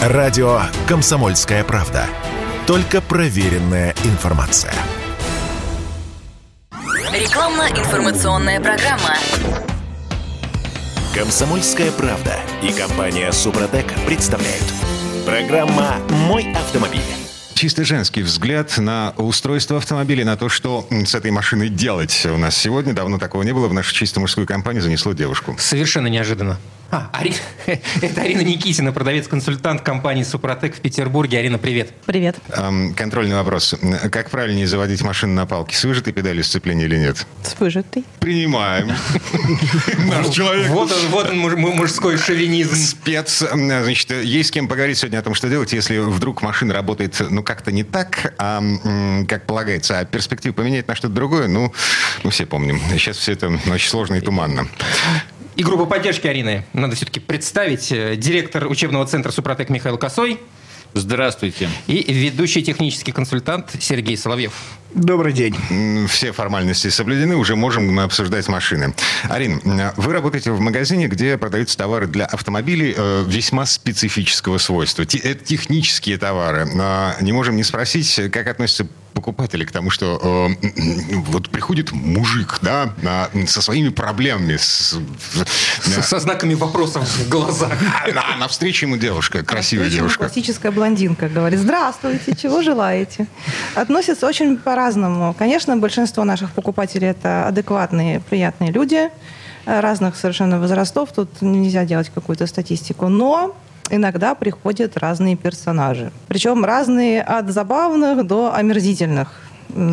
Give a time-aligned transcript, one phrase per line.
[0.00, 2.06] Радио «Комсомольская правда».
[2.66, 4.72] Только проверенная информация.
[7.12, 9.18] Рекламно-информационная программа.
[11.14, 14.64] «Комсомольская правда» и компания «Супротек» представляют.
[15.26, 17.02] Программа «Мой автомобиль».
[17.52, 22.56] Чисто женский взгляд на устройство автомобиля, на то, что с этой машиной делать у нас
[22.56, 22.94] сегодня.
[22.94, 23.68] Давно такого не было.
[23.68, 25.56] В нашу чисто мужскую компанию занесло девушку.
[25.58, 26.56] Совершенно неожиданно.
[26.90, 27.34] А, Ари...
[27.66, 31.38] это Арина Никитина, продавец-консультант компании «Супротек» в Петербурге.
[31.38, 31.92] Арина, привет.
[32.04, 32.36] Привет.
[32.48, 33.76] Эм, контрольный вопрос.
[34.10, 35.76] Как правильнее заводить машину на палке?
[35.76, 37.26] С выжатой педалью сцепления или нет?
[37.44, 38.04] С выжатой.
[38.18, 38.88] Принимаем.
[40.08, 40.68] Наш человек.
[40.70, 42.74] Вот он, вот он мужской шовинизм.
[42.74, 43.38] Спец.
[43.38, 47.44] Значит, есть с кем поговорить сегодня о том, что делать, если вдруг машина работает, ну,
[47.44, 48.60] как-то не так, а,
[49.28, 51.72] как полагается, а перспективу поменять на что-то другое, ну,
[52.24, 52.80] мы все помним.
[52.90, 54.66] Сейчас все это очень сложно и туманно.
[55.56, 57.90] И группа поддержки Арины надо все-таки представить.
[57.92, 60.38] Э, директор учебного центра «Супротек» Михаил Косой.
[60.94, 61.68] Здравствуйте.
[61.86, 64.52] И ведущий технический консультант Сергей Соловьев.
[64.94, 65.54] Добрый день.
[66.08, 68.94] Все формальности соблюдены, уже можем обсуждать машины.
[69.28, 69.60] Арин,
[69.96, 75.02] вы работаете в магазине, где продаются товары для автомобилей э, весьма специфического свойства.
[75.02, 76.66] Это технические товары.
[77.20, 78.86] Не можем не спросить, как относятся
[79.20, 80.70] покупатели к тому, что э,
[81.26, 82.94] вот приходит мужик, да,
[83.46, 84.56] со своими проблемами.
[84.56, 84.98] С,
[85.82, 87.72] со, со знаками вопросов в глазах.
[88.14, 90.24] На, навстречу ему девушка, красивая девушка.
[90.24, 93.26] Классическая блондинка говорит, здравствуйте, чего желаете?
[93.74, 95.34] Относится очень по-разному.
[95.38, 99.10] Конечно, большинство наших покупателей это адекватные, приятные люди
[99.66, 101.10] разных совершенно возрастов.
[101.14, 103.08] Тут нельзя делать какую-то статистику.
[103.08, 103.54] Но
[103.90, 106.10] иногда приходят разные персонажи.
[106.28, 109.28] Причем разные от забавных до омерзительных.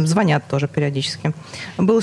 [0.05, 1.33] Звонят тоже периодически.
[1.77, 2.01] Был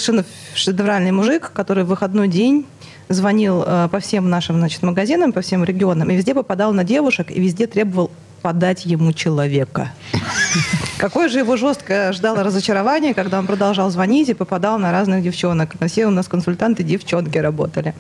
[0.54, 2.66] шедевральный мужик, который в выходной день
[3.08, 7.30] звонил э, по всем нашим значит, магазинам, по всем регионам, и везде попадал на девушек,
[7.30, 8.10] и везде требовал
[8.44, 9.90] подать ему человека.
[10.98, 15.80] Какое же его жесткое ждало разочарование, когда он продолжал звонить и попадал на разных девчонок.
[15.80, 17.94] На все у нас консультанты девчонки работали.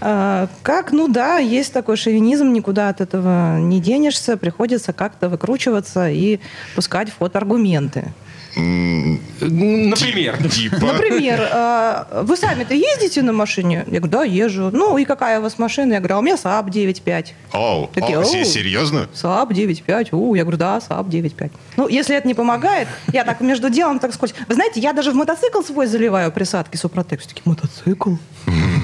[0.00, 0.92] А, как?
[0.92, 6.40] Ну да, есть такой шовинизм, никуда от этого не денешься, приходится как-то выкручиваться и
[6.74, 8.14] пускать в ход аргументы.
[8.56, 10.36] Например.
[10.48, 10.78] Типа.
[10.80, 13.84] Например, а, вы сами-то ездите на машине?
[13.86, 14.70] Я говорю, да, езжу.
[14.72, 15.94] Ну, и какая у вас машина?
[15.94, 17.26] Я говорю, а у меня Saab 9.5.
[17.52, 19.08] Оу, Такие, о, серьезно?
[19.14, 20.08] Saab 9.5.
[20.12, 21.50] У, я говорю, да, Saab 9.5.
[21.76, 24.34] Ну, если это не помогает, я так между делом так скользь.
[24.48, 27.20] Вы знаете, я даже в мотоцикл свой заливаю присадки Супротек.
[27.20, 28.14] Все таки мотоцикл?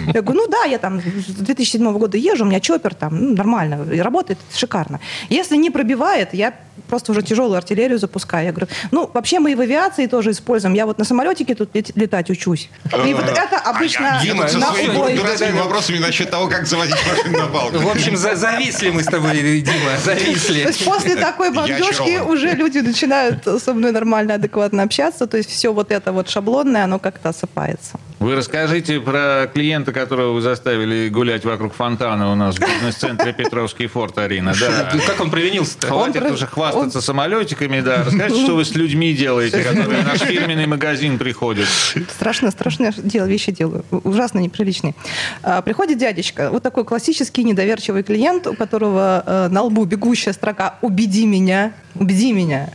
[0.07, 3.35] Я говорю, ну да, я там с 2007 года езжу, у меня чоппер там, ну,
[3.35, 5.01] нормально, и работает шикарно.
[5.29, 6.55] Если не пробивает, я
[6.89, 8.47] просто уже тяжелую артиллерию запускаю.
[8.47, 10.75] Я говорю, ну, вообще мы и в авиации тоже используем.
[10.75, 12.69] Я вот на самолетике тут летать учусь.
[13.07, 15.17] И вот это обычно а Дима, на убой.
[15.17, 17.79] дурацкими вопросами насчет того, как заводить машину на балку.
[17.79, 20.63] В общем, зависли мы с тобой, Дима, зависли.
[20.63, 25.27] То есть после такой бомбежки уже люди начинают со мной нормально, адекватно общаться.
[25.27, 27.99] То есть все вот это вот шаблонное, оно как-то осыпается.
[28.21, 33.87] Вы расскажите про клиента, которого вы заставили гулять вокруг фонтана у нас в бизнес-центре Петровский
[33.87, 34.53] форт, Арина.
[34.61, 34.93] Да.
[35.07, 35.87] Как он провинился-то?
[35.87, 37.03] Хватит он уже хвастаться он...
[37.03, 38.05] самолетиками, да.
[38.05, 41.67] Расскажите, что вы с людьми делаете, которые в наш фирменный магазин приходят.
[42.11, 43.87] Страшно, страшное дело, вещи делаю.
[43.91, 44.95] Ужасно неприличные.
[45.43, 50.75] А, приходит дядечка, вот такой классический недоверчивый клиент, у которого э, на лбу бегущая строка
[50.83, 52.69] «Убеди меня, убеди меня».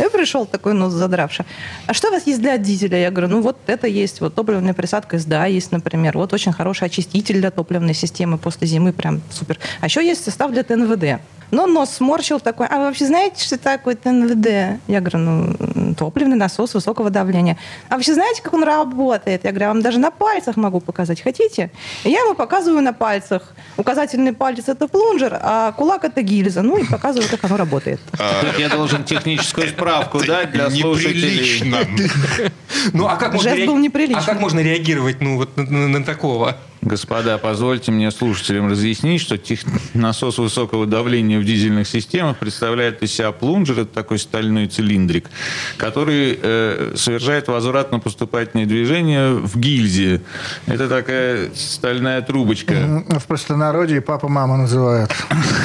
[0.00, 1.44] И пришел такой нос задравший.
[1.86, 2.98] А что у вас есть для дизеля?
[2.98, 6.16] Я говорю, ну вот это есть, вот топливная присадка СДА есть, например.
[6.16, 9.58] Вот очень хороший очиститель для топливной системы после зимы, прям супер.
[9.80, 11.20] А еще есть состав для ТНВД.
[11.50, 14.80] Но нос сморщил такой, а вы вообще знаете, что такое ТНВД?
[14.86, 17.56] Я говорю, ну, топливный насос высокого давления.
[17.88, 19.42] А вообще знаете, как он работает?
[19.42, 21.20] Я говорю, я вам даже на пальцах могу показать.
[21.20, 21.72] Хотите?
[22.04, 23.52] И я ему показываю на пальцах.
[23.76, 26.62] Указательный палец– это плунжер, а кулак– это гильза.
[26.62, 28.00] Ну и показываю, как оно работает.
[28.12, 29.89] Тут я должен техническую справку
[30.26, 32.50] дать для слушателей.
[32.92, 34.22] Ну, а как Жест был неприличный.
[34.22, 36.56] А как можно реагировать ну, вот на такого?
[36.82, 39.60] Господа, позвольте мне слушателям разъяснить, что тех...
[39.92, 45.28] насос высокого давления в дизельных системах представляет из себя плунжер, это такой стальной цилиндрик,
[45.76, 50.22] который э, совершает возвратно-поступательные движения в гильзе.
[50.66, 53.04] Это такая стальная трубочка.
[53.08, 55.10] В простонародье папа-мама называют.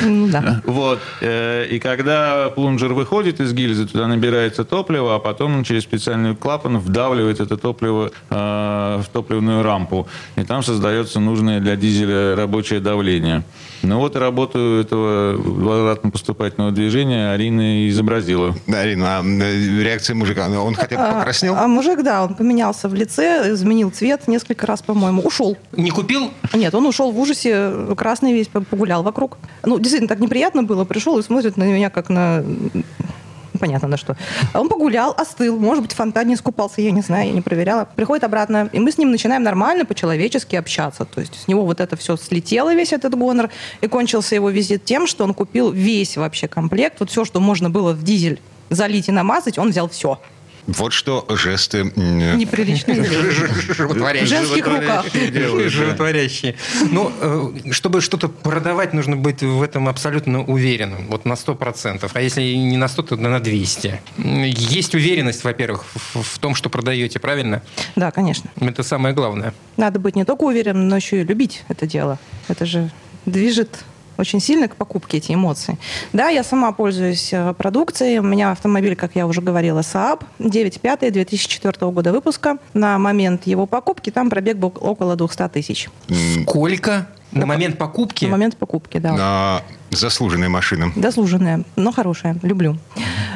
[0.06, 0.62] Ну.
[0.66, 1.00] Вот.
[1.22, 6.78] Э, и когда плунжер выходит из гильзы, туда набирается топливо, а потом через специальный клапан
[6.78, 10.08] вдавливает это топливо э, в топливную рампу.
[10.36, 13.44] И там создается нужное для дизеля рабочее давление.
[13.84, 18.56] Ну вот работу этого возвратно-поступательного движения Арина изобразила.
[18.68, 21.56] Да, Арина, а э, реакция мужика, он хотя бы покраснел?
[21.56, 25.58] А, а мужик, да, он поменялся в лице, изменил цвет несколько раз, по-моему, ушел.
[25.76, 26.32] Не купил?
[26.54, 29.38] Нет, он ушел в ужасе, красный весь, погулял вокруг.
[29.64, 32.44] Ну, действительно, так неприятно было, пришел и смотрит на меня, как на
[33.58, 34.16] понятно на что.
[34.54, 37.88] Он погулял, остыл, может быть, в фонтане искупался, я не знаю, я не проверяла.
[37.96, 41.06] Приходит обратно, и мы с ним начинаем нормально, по-человечески общаться.
[41.06, 43.50] То есть с него вот это все слетело, весь этот гонор,
[43.82, 47.70] и кончился его визит тем, что он купил весь вообще комплект, вот все, что можно
[47.70, 50.20] было в дизель залить и намазать, он взял все.
[50.68, 51.84] Вот что жесты...
[51.84, 53.04] Неприличные.
[53.04, 54.28] Животворящие.
[54.28, 55.06] Женских руках.
[55.70, 56.56] Животворящие.
[56.92, 61.08] Ну, э, чтобы что-то продавать, нужно быть в этом абсолютно уверенным.
[61.08, 62.10] Вот на 100%.
[62.12, 64.02] А если не на 100, то на 200.
[64.18, 67.62] Есть уверенность, во-первых, в том, что продаете, правильно?
[67.96, 68.50] Да, конечно.
[68.60, 69.54] Это самое главное.
[69.78, 72.18] Надо быть не только уверенным, но еще и любить это дело.
[72.48, 72.92] Это же
[73.26, 73.84] движет
[74.18, 75.78] очень сильно к покупке эти эмоции.
[76.14, 78.20] Да, я сама пользуюсь э, продукцией.
[78.20, 82.58] У меня автомобиль, как я уже говорила, Saab 9.5 2004 года выпуска.
[82.74, 85.90] На момент его покупки там пробег был около 200 тысяч.
[86.44, 87.08] Сколько?
[87.36, 88.26] На момент покупки?
[88.26, 89.12] На момент покупки, да.
[89.12, 89.62] На
[89.92, 90.92] заслуженная машина.
[90.96, 92.38] Заслуженная, но хорошая.
[92.42, 92.78] Люблю.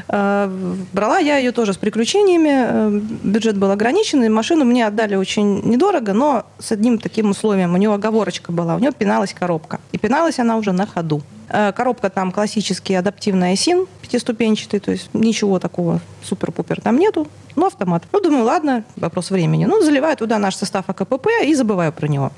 [0.08, 0.50] Э,
[0.94, 2.50] брала я ее тоже с приключениями.
[2.50, 4.30] Э, бюджет был ограниченный.
[4.30, 7.74] Машину мне отдали очень недорого, но с одним таким условием.
[7.74, 8.76] У нее оговорочка была.
[8.76, 9.82] У нее пиналась коробка.
[9.92, 11.22] И пиналась она уже на ходу.
[11.50, 17.68] Э, коробка там классический адаптивный СИН пятиступенчатый, то есть ничего такого супер-пупер там нету, но
[17.68, 18.04] автомат.
[18.14, 19.66] Ну, думаю, ладно, вопрос времени.
[19.66, 22.32] Ну, заливаю туда наш состав АКПП и забываю про него.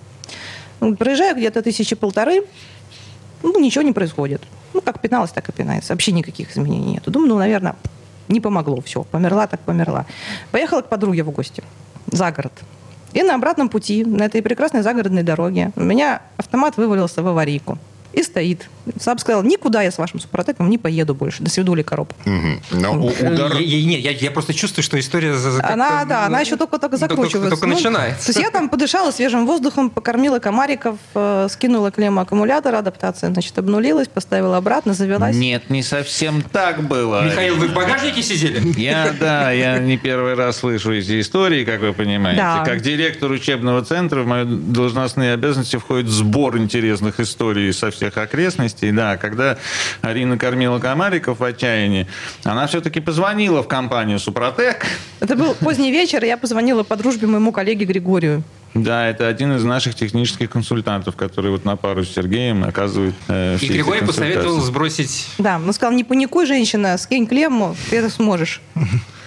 [0.98, 2.44] Проезжаю где-то тысячи полторы,
[3.44, 4.42] ну, ничего не происходит.
[4.74, 5.94] Ну, как пиналась, так и пинается.
[5.94, 7.12] Вообще никаких изменений нету.
[7.12, 7.76] Думаю, ну, наверное,
[8.28, 8.82] не помогло.
[8.82, 10.06] Все, померла, так померла.
[10.52, 11.64] Поехала к подруге в гости
[12.08, 12.54] за город.
[13.14, 17.78] И на обратном пути, на этой прекрасной загородной дороге, у меня автомат вывалился в аварийку
[18.14, 18.70] и стоит.
[19.00, 21.44] Саб сказал, никуда я с вашим супротеком не поеду больше.
[21.44, 21.86] До свидули.
[22.72, 23.54] Но удар...
[23.60, 25.36] Нет, я, я просто чувствую, что история...
[25.64, 27.50] Она, да, она еще только-только закручивается.
[27.50, 28.26] Только, только Ну, начинается.
[28.26, 33.58] То есть я там подышала свежим воздухом, покормила комариков, э, скинула клемму аккумулятора, адаптация, значит,
[33.58, 35.36] обнулилась, поставила обратно, завелась.
[35.36, 37.26] Нет, не совсем так было.
[37.26, 38.80] Михаил, вы в багажнике сидели?
[38.80, 42.42] Я, да, я не первый раз слышу эти истории, как вы понимаете.
[42.42, 42.64] Да.
[42.66, 48.92] Как директор учебного центра в мои должностные обязанности входит сбор интересных историй со всех окрестностей.
[48.92, 49.58] Да, когда
[50.02, 52.08] Арина кормила комариков в отчаянии,
[52.44, 54.86] она все-таки позвонила в компанию «Супротек».
[55.20, 58.44] Это был поздний вечер, и я позвонила по дружбе моему коллеге Григорию.
[58.74, 63.58] Да, это один из наших технических консультантов, который вот на пару с Сергеем оказывает э,
[63.58, 65.28] все И Григорий посоветовал сбросить...
[65.38, 68.62] Да, он сказал, не паникуй, женщина, скинь клемму, ты это сможешь.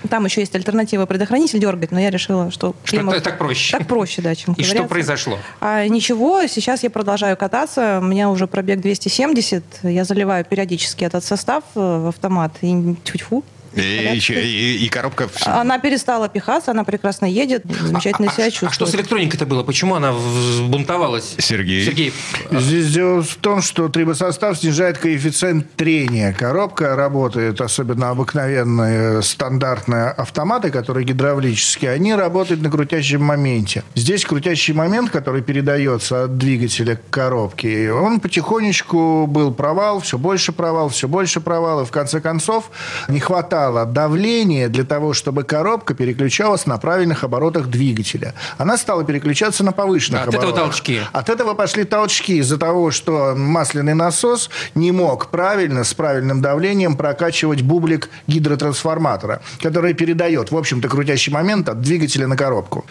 [0.09, 3.77] Там еще есть альтернатива предохранитель дергать, но я решила, что Что клемма- так- проще.
[3.77, 5.39] Так проще, да, чем И что произошло?
[5.61, 8.01] А, ничего, сейчас я продолжаю кататься.
[8.03, 9.65] У меня уже пробег 270.
[9.83, 12.53] Я заливаю периодически этот состав э, в автомат.
[12.61, 13.45] И тьфу
[13.77, 15.29] И, и- и коробка...
[15.47, 18.73] Она перестала пихаться, она прекрасно едет, замечательно себя чувствует.
[18.73, 19.63] А что с электроникой-то было?
[19.63, 21.35] Почему она взбунтовалась?
[21.39, 21.85] Сергей.
[21.85, 22.13] Сергей,
[22.51, 26.33] Здесь дело в том, что трибосостав снижает коэффициент трения.
[26.33, 33.83] Коробка работает, особенно обыкновенные стандартные автоматы, которые гидравлические, они работают на крутящем моменте.
[33.95, 40.53] Здесь крутящий момент, который передается от двигателя к коробке, он потихонечку был провал, все больше
[40.53, 42.71] провал, все больше провал, и в конце концов
[43.09, 48.35] не хватало давления для того, чтобы коробка переключалась на правильных оборотах двигателя.
[48.59, 50.65] Она стала переключаться на повышенных От этого оборотах.
[50.65, 51.01] толчки.
[51.13, 56.97] От этого пошли толчки из-за того, что масляный насос не мог правильно, с правильным давлением
[56.97, 62.85] прокачивать бублик гидротрансформатора, который передает, в общем-то, крутящий момент от двигателя на коробку.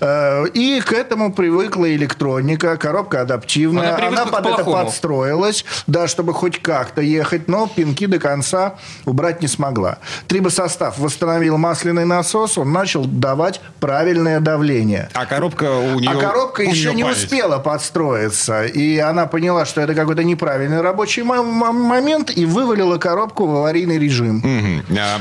[0.00, 3.96] Э, И к этому привыкла электроника, коробка адаптивная.
[3.96, 9.42] Она к под это подстроилась, да, чтобы хоть как-то ехать, но пинки до конца убрать
[9.42, 9.98] не смогла.
[10.28, 15.08] Трибосостав восстановил масляный насос, он начал давать правильное давление.
[15.14, 16.10] А коробка у нее...
[16.10, 17.16] А коробка у еще не память.
[17.18, 18.64] успела подстроиться.
[18.64, 23.56] И она поняла, что это какой-то неправильный рабочий мо- мо- момент и вывалила коробку в
[23.56, 24.36] аварийный режим.
[24.38, 24.84] Мгм.
[24.98, 25.18] А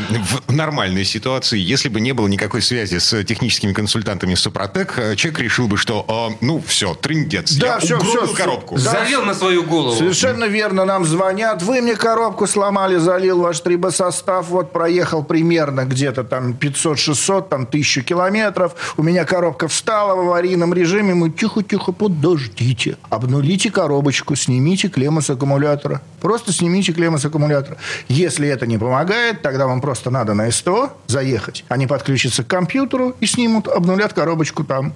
[0.47, 5.39] В нормальной ситуации, если бы не было никакой связи с техническими консультантами Супротек, э, человек
[5.39, 8.75] решил бы, что, э, ну, все, трындец, Да, я угробил всё, коробку.
[8.75, 8.81] Да.
[8.91, 9.95] залил на свою голову.
[9.95, 11.61] Совершенно верно, нам звонят.
[11.61, 14.47] Вы мне коробку сломали, залил ваш трибосостав.
[14.49, 18.75] Вот проехал примерно где-то там 500-600, там 1000 километров.
[18.97, 21.13] У меня коробка встала в аварийном режиме.
[21.13, 22.97] Мы тихо-тихо, подождите.
[23.09, 26.01] Обнулите коробочку, снимите клемму с аккумулятора.
[26.19, 27.77] Просто снимите клемму с аккумулятора.
[28.09, 31.63] Если это не помогает, тогда вам просто надо на СТО заехать.
[31.69, 34.91] Они подключатся к компьютеру и снимут, обнулят коробочку там.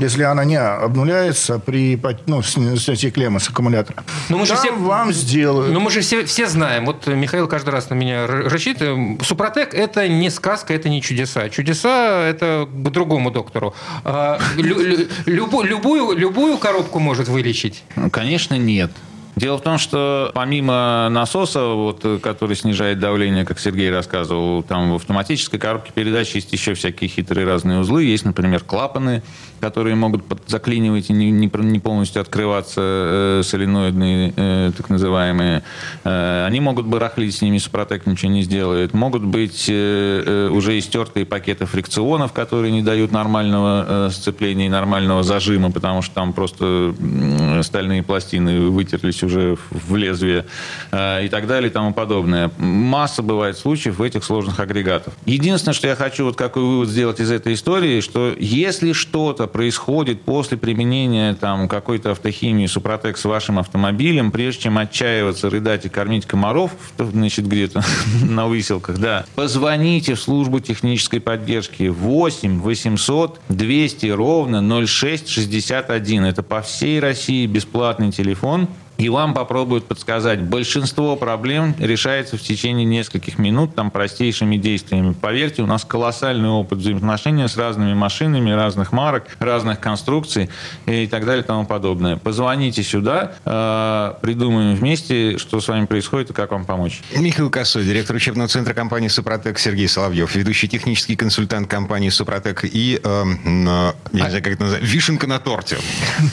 [0.00, 4.04] Если она не обнуляется при ну, снятии клеммы с аккумулятора.
[4.28, 5.72] Ну, мы же Там все- вам сделают.
[5.72, 6.86] Ну, мы же все, все знаем.
[6.86, 8.78] Вот Михаил каждый раз на меня рычит.
[9.22, 11.48] Супротек– это не сказка, это не чудеса.
[11.48, 13.74] Чудеса– это к другому доктору.
[14.04, 17.82] А, лю- лю- любу- любую, любую коробку может вылечить.
[18.12, 18.90] Конечно, нет.
[19.36, 24.92] Дело в том, что помимо насоса, вот, э, который снижает давление, как Сергей рассказывал, там
[24.92, 28.04] в автоматической коробке передач есть еще всякие хитрые разные узлы.
[28.04, 29.22] Есть, например, клапаны,
[29.60, 35.62] которые могут заклинивать и не, не полностью открываться, э, соленоидные, э, так называемые.
[36.04, 38.94] Э, они могут барахлить, с ними Супротек ничего не сделает.
[38.94, 44.68] Могут быть э, э, уже истертые пакеты фрикционов, которые не дают нормального э, сцепления и
[44.68, 50.46] нормального зажима, потому что там просто м, стальные пластины вытерлись уже в- лезвие
[50.92, 52.50] э, и так далее и тому подобное.
[52.58, 55.14] Масса бывает случаев в этих сложных агрегатах.
[55.26, 60.22] Единственное, что я хочу вот какой вывод сделать из этой истории, что если что-то происходит
[60.22, 66.26] после применения там какой-то автохимии Супротек с вашим автомобилем, прежде чем отчаиваться, рыдать и кормить
[66.26, 67.82] комаров, значит, где-то
[68.22, 76.24] на выселках, да, позвоните в службу технической поддержки 8 800 200 ровно 0661.
[76.24, 78.68] Это по всей России бесплатный телефон.
[78.96, 80.42] И вам попробуют подсказать.
[80.42, 85.14] Большинство проблем решается в течение нескольких минут там простейшими действиями.
[85.20, 90.48] Поверьте, у нас колоссальный опыт взаимоотношения с разными машинами разных марок, разных конструкций
[90.86, 92.16] и так далее и тому подобное.
[92.16, 97.02] Позвоните сюда, э, придумаем вместе, что с вами происходит и как вам помочь.
[97.16, 103.00] Михаил Косой, директор учебного центра компании «Супротек», Сергей Соловьев, ведущий технический консультант компании «Супротек» и,
[103.02, 105.78] эм, э, я не знаю, как это называется, вишенка на торте.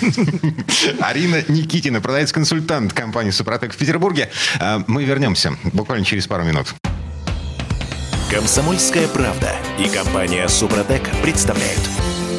[0.99, 2.01] Арина Никитина,
[2.51, 4.29] продавец-консультант компании «Супротек» в Петербурге.
[4.59, 6.73] Э, Мы вернемся буквально через пару минут.
[8.29, 11.81] Комсомольская правда и компания Супротек представляют.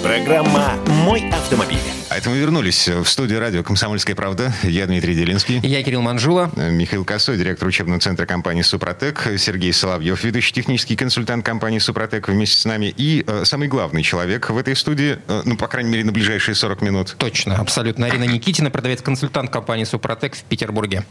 [0.03, 2.02] Программа «Мой автомобиль».
[2.13, 4.53] А это мы вернулись в студию радио «Комсомольская правда».
[4.65, 5.61] Я Дмитрий Делинский.
[5.63, 6.51] Я Кирилл Манжула.
[6.57, 12.61] Михаил Косой, директор учебного центра компании «Супротек», Сергей Соловьев, ведущий технический консультант компании «Супротек» вместе
[12.61, 16.05] с нами и э, самый главный человек в этой студии, э, ну, по крайней мере,
[16.05, 17.15] на ближайшие 40 минут.
[17.17, 18.05] Точно, абсолютно.
[18.05, 21.05] Арина Никитина, продавец-консультант компании «Супротек» в Петербурге.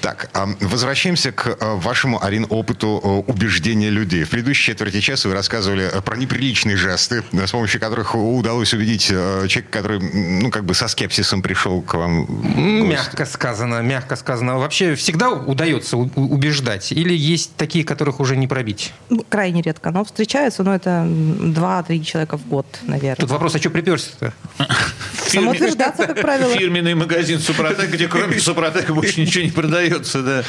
[0.00, 4.22] Так, а, возвращаемся к э, вашему, Арин, опыту э, убеждения людей.
[4.22, 8.72] В предыдущей четверти часа вы рассказывали э, про неприличные жесты, э, с помощью которых удалось
[8.72, 12.26] убедить э, человека, который, ну, как бы со скепсисом пришел к вам.
[12.86, 14.58] Мягко сказано, мягко сказано.
[14.58, 16.92] Вообще всегда удается убеждать?
[16.92, 18.92] Или есть такие, которых уже не пробить?
[19.08, 23.16] Ну, Крайне редко, но встречаются, но это м, 2-3 человека в год, наверное.
[23.16, 24.34] Тут вопрос, а что приперся-то?
[25.28, 26.54] Самоутверждаться, как правило.
[26.54, 30.44] Фирменный магазин Супротек, где кроме Супротека больше ничего не продается, да.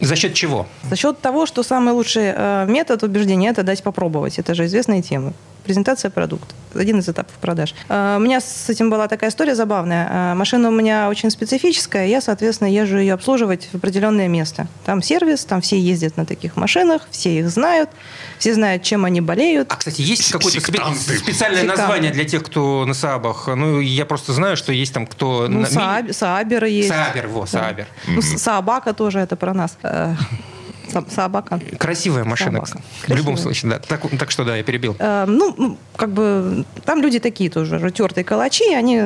[0.00, 0.66] За счет чего?
[0.90, 4.38] За счет того, что самый лучший э, метод убеждения– это дать попробовать.
[4.38, 5.32] Это же известная тема.
[5.64, 6.54] Презентация продукта.
[6.74, 7.74] Один из этапов продаж.
[7.88, 10.08] Э, У меня с этим была такая история забавная.
[10.32, 12.06] Э, Машина у меня очень специфическая.
[12.06, 14.66] Я, соответственно, езжу ее обслуживать в определенное место.
[14.84, 17.90] Там сервис, там все ездят на таких машинах, все их знают,
[18.38, 19.70] все знают, чем они болеют.
[19.72, 21.66] А, кстати, есть какое-то специальное Сектанты.
[21.66, 23.48] название для тех, кто на Саабах?
[23.54, 25.46] Ну, я просто знаю, что есть там кто...
[25.48, 26.88] Ну, на- Сааб- Сааберы есть.
[26.88, 27.86] Саабер, во, Саабер.
[28.08, 29.76] Ну, С- Саабака тоже это про нас.
[31.10, 31.60] Саабака.
[31.78, 32.64] Красивая машина.
[32.64, 32.84] Собака.
[33.02, 33.36] В любом Красивая.
[33.36, 33.78] случае, да.
[33.78, 34.96] Так, так что, да, я перебил.
[34.98, 39.00] Э, Ну, ну, как бы там люди такие тоже, тертые калачи, они,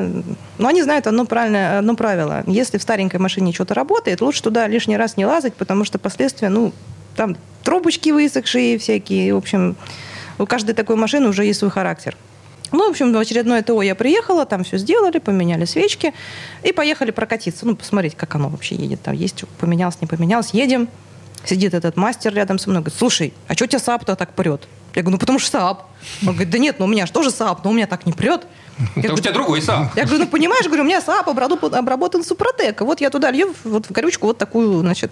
[0.58, 2.44] ну, они знают одно, правильное, одно правило.
[2.46, 6.48] Если в старенькой машине что-то работает, лучше туда лишний раз не лазать, потому что последствия,
[6.48, 6.72] ну,
[7.14, 9.76] там трубочки высохшие всякие, в общем,
[10.38, 12.16] у каждой такой машины уже есть свой характер.
[12.72, 16.12] Ну, в общем, в очередное ТО я приехала, там все сделали, поменяли свечки
[16.64, 19.02] и поехали прокатиться, ну, посмотреть, как оно вообще едет.
[19.02, 20.88] Там есть, поменялось, не поменялось, едем.
[21.44, 24.66] Сидит этот мастер рядом со мной, говорит, слушай, а что тебя Сааб-то так прет?
[24.94, 25.84] Я говорю, ну потому что Сааб.
[26.22, 28.12] Он говорит, да нет, ну у меня же тоже Сааб, но у меня так не
[28.12, 28.46] прет.
[28.94, 29.96] Потому что у тебя другой Сааб.
[29.96, 32.80] я говорю, ну понимаешь, говорю, у меня Сааб обработан, Супротек.
[32.82, 35.10] Вот я туда лью вот в горючку вот такую, значит,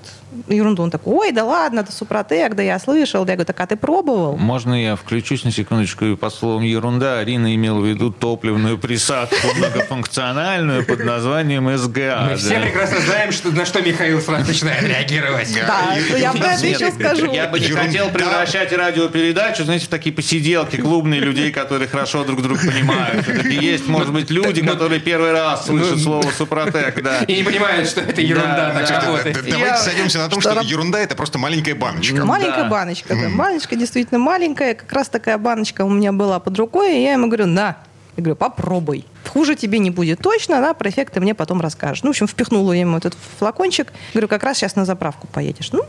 [0.49, 0.83] ерунду.
[0.83, 3.21] Он такой, ой, да ладно, это Супротек, да я слышал.
[3.21, 4.37] Я говорю, так а ты пробовал?
[4.37, 7.21] Можно я включусь на секундочку и под словом ерунда?
[7.21, 12.29] Арина имела в виду топливную присадку многофункциональную под названием СГА.
[12.31, 12.61] Мы все да.
[12.61, 15.55] прекрасно знаем, что, на что Михаил сразу начинает реагировать.
[15.55, 17.33] Да, я про это еще скажу.
[17.33, 22.43] Я бы не хотел превращать радиопередачу, знаете, в такие посиделки клубные людей, которые хорошо друг
[22.43, 23.25] друга понимают.
[23.61, 27.23] Есть, может быть, люди, которые первый раз слышат слово Супротек, да.
[27.29, 29.37] И не понимают, что это ерунда так работает.
[29.37, 32.25] Давайте Я- сойдемся на том, что ерунда это просто маленькая баночка.
[32.25, 32.69] Маленькая Да.
[32.69, 33.29] баночка, да.
[33.37, 34.75] Баночка действительно маленькая.
[34.75, 36.99] Как раз такая баночка у меня была под рукой.
[36.99, 37.77] И я ему говорю, на.
[38.17, 39.05] Я говорю, попробуй.
[39.29, 42.05] Хуже тебе не будет точно, да, про эффекты мне потом расскажешь.
[42.05, 43.93] Ну, в общем, впихнула ему этот флакончик.
[44.13, 45.71] Говорю, как раз сейчас на заправку поедешь.
[45.73, 45.83] Ну,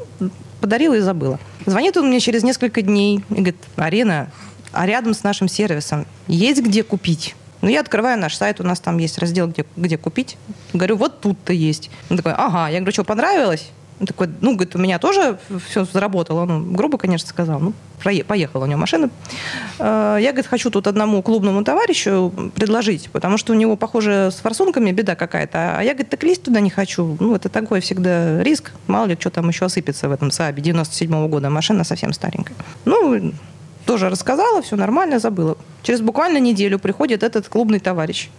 [0.60, 1.40] подарила и забыла.
[1.68, 4.32] Звонит он мне через несколько дней и говорит, Арина,
[4.72, 7.36] а рядом с нашим сервисом есть где купить?
[7.66, 10.38] Ну, я открываю наш сайт, у нас там есть раздел, где, где купить.
[10.74, 11.90] Говорю, вот тут-то есть.
[12.12, 12.68] Он такой, ага.
[12.70, 13.72] Я говорю, что, понравилось?
[14.00, 16.46] Он такой, ну, говорит, у меня тоже все заработало.
[16.46, 17.60] Ну, грубо, конечно, сказал.
[17.60, 17.74] Ну,
[18.28, 19.10] поехала у него машина.
[19.80, 24.36] Э, Я, говорит, хочу тут одному клубному товарищу предложить, потому что у него, похоже, с
[24.42, 25.80] форсунками беда какая-то.
[25.80, 27.18] А я, говорит, так лезть туда не хочу.
[27.20, 28.74] Ну, это такой всегда риск.
[28.86, 31.50] Мало ли, что там еще осыпется в этом Саабе 97 года.
[31.50, 32.56] Машина совсем старенькая.
[32.86, 33.34] Ну,
[33.88, 35.58] тоже рассказала, все нормально, забыла.
[35.86, 38.30] Через буквально неделю приходит этот клубный товарищ.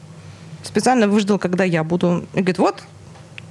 [0.64, 2.26] Специально выждал, когда я буду.
[2.34, 2.82] И говорит, вот,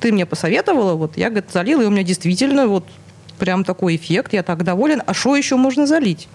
[0.02, 2.84] ты мне посоветовала, вот я, говорит, залила, и у меня действительно вот
[3.40, 5.02] прям такой эффект, я так доволен.
[5.06, 6.28] А что еще можно залить?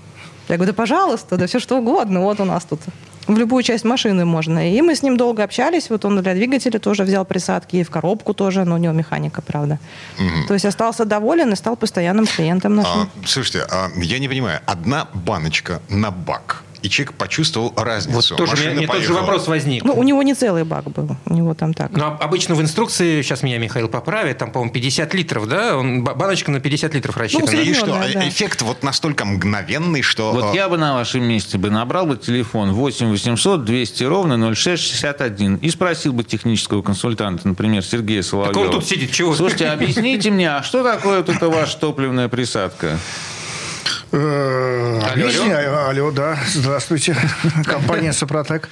[0.49, 2.81] Я говорю, да пожалуйста, да все что угодно, вот у нас тут
[3.27, 4.73] в любую часть машины можно.
[4.73, 7.91] И мы с ним долго общались, вот он для двигателя тоже взял присадки, и в
[7.91, 9.79] коробку тоже, но у него механика, правда.
[10.49, 13.03] То есть остался доволен и стал постоянным клиентом нашим.
[13.03, 18.35] А, слушайте, а, я не понимаю, одна баночка на бак, и человек почувствовал разницу.
[18.35, 19.85] Вот тоже Машина мне, мне тот же вопрос возник.
[19.85, 21.91] Ну, у него не целый бак был, у него там так.
[21.93, 25.77] Ну, а- обычно в инструкции, сейчас меня Михаил поправит, там, по-моему, 50 литров, да?
[25.77, 27.51] Он, ба- баночка на 50 литров рассчитана.
[27.53, 28.29] Ну, И что, Определенная, да.
[28.29, 30.33] эффект вот настолько мгновенный, что...
[30.33, 34.55] Вот а, я бы на вашем месте бы набрал бы телефон 8 800 200 ровно
[34.55, 38.59] 0661 и спросил бы технического консультанта, например, Сергея Соловьева.
[38.67, 39.35] он тут сидит, чего?
[39.35, 42.99] Слушайте, объясните мне, а что такое вот эта ваша топливная присадка?
[44.13, 45.89] Э, Алло, Объясняю.
[45.89, 46.37] Алло, да.
[46.53, 47.17] Здравствуйте.
[47.65, 48.69] Компания Супротек.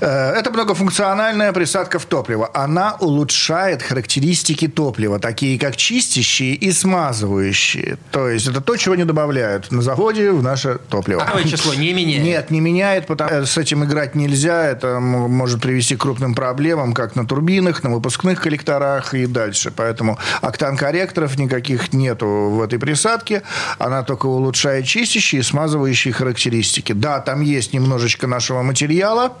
[0.00, 2.50] Э, Это многофункциональная присадка в топливо.
[2.54, 7.98] Она улучшает характеристики топлива, такие как чистящие и смазывающие.
[8.10, 11.20] То есть это то, чего не добавляют на заводе в наше топливо.
[11.20, 12.22] Какое число не меняет?
[12.22, 14.64] Нет, не меняет, потому с этим играть нельзя.
[14.64, 19.70] Это может привести к крупным проблемам, как на турбинах, на выпускных коллекторах и дальше.
[19.70, 23.42] Поэтому октан-корректоров никаких нету в этой присадке.
[23.78, 26.92] Она только улучшает чистящие и смазывающие характеристики.
[26.92, 29.36] Да, там есть немножечко нашего материала,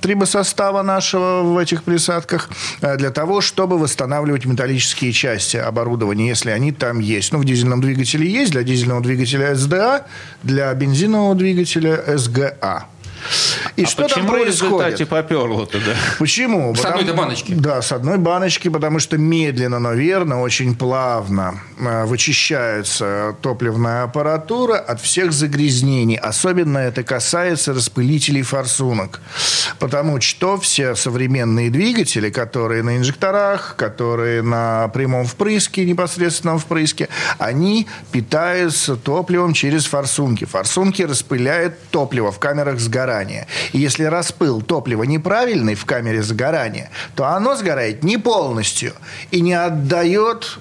[0.00, 6.72] трибосостава нашего в этих присадках, э, для того, чтобы восстанавливать металлические части оборудования, если они
[6.72, 7.32] там есть.
[7.32, 10.06] Ну, в дизельном двигателе есть, для дизельного двигателя СДА,
[10.42, 12.86] для бензинового двигателя СГА.
[13.76, 15.08] И а что почему там в результате происходит?
[15.08, 15.92] поперло-то, да?
[16.18, 16.74] Почему?
[16.74, 17.52] С Потому- одной-то баночки.
[17.54, 24.76] Да, с одной баночки, потому что медленно, но верно, очень плавно э, вычищается топливная аппаратура
[24.76, 26.16] от всех загрязнений.
[26.16, 29.20] Особенно это касается распылителей форсунок.
[29.78, 37.08] Потому что все современные двигатели, которые на инжекторах, которые на прямом впрыске, непосредственном впрыске,
[37.38, 40.44] они питаются топливом через форсунки.
[40.44, 43.11] Форсунки распыляют топливо в камерах сгорания.
[43.72, 48.94] И если распыл топлива неправильный в камере сгорания, то оно сгорает не полностью
[49.30, 50.58] и не отдает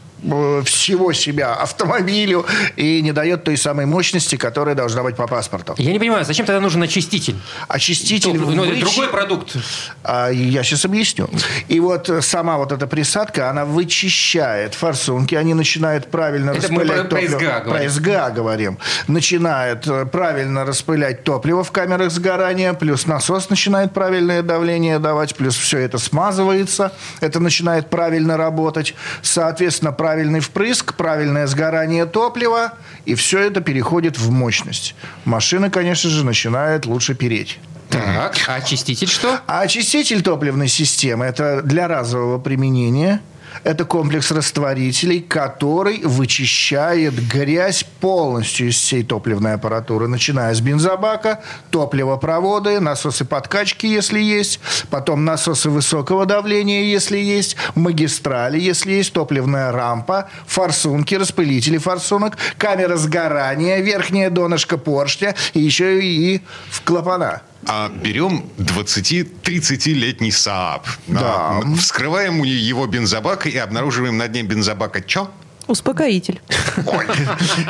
[0.65, 5.73] всего себя автомобилю и не дает той самой мощности, которая должна быть по паспорту.
[5.77, 7.35] Я не понимаю, зачем тогда нужен очиститель?
[7.67, 8.37] Очиститель...
[8.37, 9.55] Ну, это вычи- другой продукт.
[10.03, 11.29] А, Я сейчас объясню.
[11.67, 16.87] И вот э, сама вот эта присадка, она вычищает форсунки, они начинают правильно Это распылять
[16.87, 17.39] про- про топливо.
[17.39, 17.71] СГА говорим.
[17.83, 18.77] Про СГА говорим.
[19.07, 25.55] Начинает э, правильно распылять топливо в камерах сгорания, плюс насос начинает правильное давление давать, плюс
[25.55, 28.93] все это смазывается, это начинает правильно работать.
[29.21, 32.73] Соответственно, правильный впрыск, правильное сгорание топлива,
[33.05, 34.93] и все это переходит в мощность.
[35.23, 37.59] Машина, конечно же, начинает лучше переть.
[37.89, 39.39] Так, а очиститель что?
[39.47, 43.21] А очиститель топливной системы– это для разового применения.
[43.63, 52.79] Это комплекс растворителей, который вычищает грязь полностью из всей топливной аппаратуры, начиная с бензобака, топливопроводы,
[52.79, 54.59] насосы подкачки, если есть,
[54.89, 62.97] потом насосы высокого давления, если есть, магистрали, если есть, топливная рампа, форсунки, распылители форсунок, камера
[62.97, 67.41] сгорания, верхняя донышко поршня и еще и в клапана.
[67.67, 70.81] А берем 20-30-летний Saab.
[71.07, 71.59] Да.
[71.59, 75.31] А, Вскрываем его бензобак и обнаруживаем на дне бензобака что?
[75.71, 76.41] Успокоитель.
[76.85, 77.05] Ой,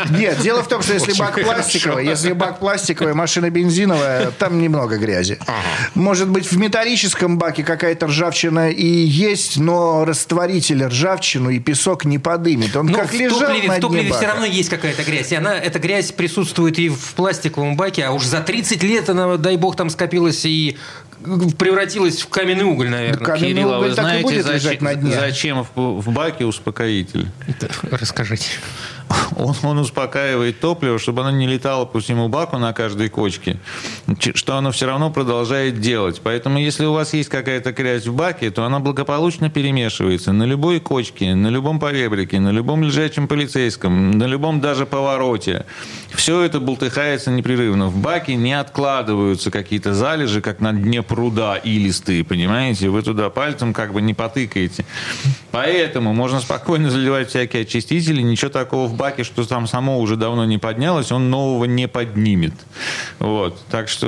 [0.09, 1.53] Нет, дело в том, что если Очень бак хорошо.
[1.53, 5.37] пластиковый, если бак пластиковый, машина бензиновая, там немного грязи.
[5.93, 12.17] Может быть, в металлическом баке какая-то ржавчина и есть, но растворитель ржавчину и песок не
[12.17, 12.75] подымет.
[12.75, 15.31] Он Ну, как в лежал топливе, на в топливе все равно есть какая-то грязь.
[15.31, 19.37] И она, эта грязь присутствует и в пластиковом баке, а уж за 30 лет она,
[19.37, 20.77] дай бог, там скопилась и
[21.57, 23.25] превратилась в каменный уголь, наверное.
[23.25, 25.11] Каменный Кирилл, а уголь вы так и знаете, будет зачем, лежать на дне.
[25.11, 27.27] зачем в, в баке успокоитель?
[27.91, 28.49] Расскажите.
[29.35, 33.57] он, он успокаивает топливо, чтобы оно не летало по всему баку на каждой кочке,
[34.35, 36.21] что оно все равно продолжает делать.
[36.23, 40.79] Поэтому, если у вас есть какая-то грязь в баке, то она благополучно перемешивается на любой
[40.79, 45.65] кочке, на любом поребрике, на любом лежачем полицейском, на любом даже повороте.
[46.13, 47.87] Все это бултыхается непрерывно.
[47.87, 52.89] В баке не откладываются какие-то залежи, как на дне пруда илистые, понимаете?
[52.89, 54.85] Вы туда пальцем как бы не потыкаете.
[55.51, 60.45] Поэтому можно спокойно заливать всякие очистители, ничего такого в баке, что там само уже давно
[60.45, 62.53] не поднялось, он нового не поднимет.
[63.19, 63.59] Вот.
[63.69, 64.07] Так что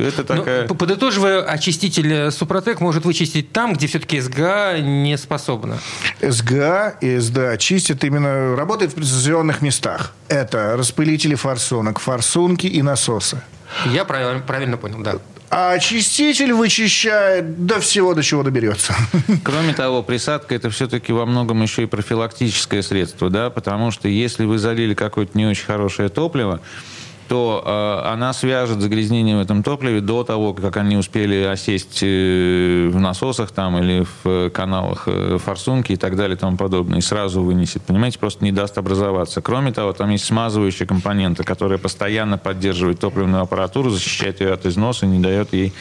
[0.00, 0.68] это Ну, такая...
[0.68, 5.78] п- подытоживая, очиститель Супротек может вычистить там, где все-таки СГА не способна.
[6.20, 10.12] СГА и СДА чистят именно, работает в прецизионных местах.
[10.28, 13.40] Это распылители форсунок, форсунки и насосы.
[13.86, 15.14] Я правильно, правильно понял, да.
[15.50, 18.94] А очиститель вычищает до всего, до чего доберется.
[19.44, 24.44] Кроме того, присадка это все-таки во многом еще и профилактическое средство, да, потому что если
[24.44, 26.60] вы залили какое-то не очень хорошее топливо,
[27.34, 32.88] то э, она свяжет загрязнение в этом топливе до того, как они успели осесть э,
[32.92, 37.00] в насосах там или в каналах э, форсунки и так далее и тому подобное, и
[37.00, 37.82] сразу вынесет.
[37.82, 39.42] Понимаете, просто не даст образоваться.
[39.42, 45.04] Кроме того, там есть смазывающая компонента, которая постоянно поддерживает топливную аппаратуру, защищает ее от износа,
[45.04, 45.72] не дает ей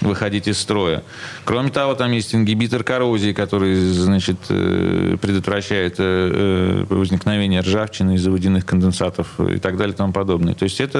[0.00, 1.04] выходить из строя.
[1.44, 8.30] Кроме того, там есть ингибитор коррозии, который, значит, э, предотвращает э, э, возникновение ржавчины из-за
[8.30, 10.54] водяных конденсатов и так далее и тому подобное.
[10.54, 10.95] То есть это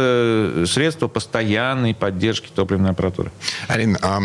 [0.67, 3.33] средство постоянной поддержки топливной аппаратуры.
[3.69, 4.21] Арин, а,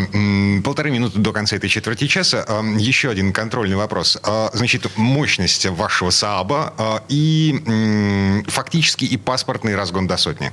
[0.64, 2.44] полторы минуты до конца этой четверти часа.
[2.46, 4.18] А, Еще один контрольный вопрос.
[4.22, 10.52] А, Значит, мощность вашего Сааба и фактически и паспортный разгон до сотни.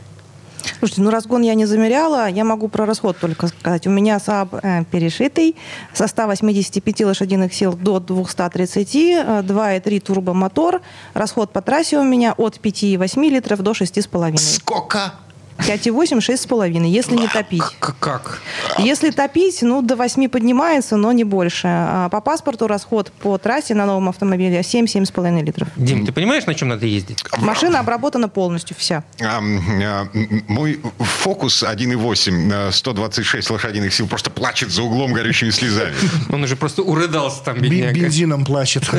[0.77, 3.88] Слушайте, ну разгон я не замеряла, я могу про расход только сказать.
[3.88, 5.55] У меня Saab э, перешитый
[5.93, 10.82] со 185 лошадиных сил до 230, э, 2,3 турбомотор.
[11.13, 14.38] Расход по трассе у меня от 5,8 литров до 6,5.
[14.38, 15.13] Сколько?
[15.59, 17.61] 5,8, 6,5, если не топить.
[17.79, 18.41] К- Как?
[18.77, 21.67] Если топить, ну, до 8 поднимается, но не больше.
[21.67, 25.67] А По паспорту расход по трассе на новом автомобиле 7-7,5 литров.
[25.75, 27.23] Дим, ты понимаешь, на чем надо ездить?
[27.37, 29.03] Машина обработана полностью, вся.
[29.21, 30.07] А, а,
[30.47, 35.93] Мой фокус 1,8, э, 126 лошадиных сил просто плачет за углом горючими слезами.
[36.29, 37.93] Он уже просто урыдался там, бедняга.
[37.93, 38.89] Бензином плачет.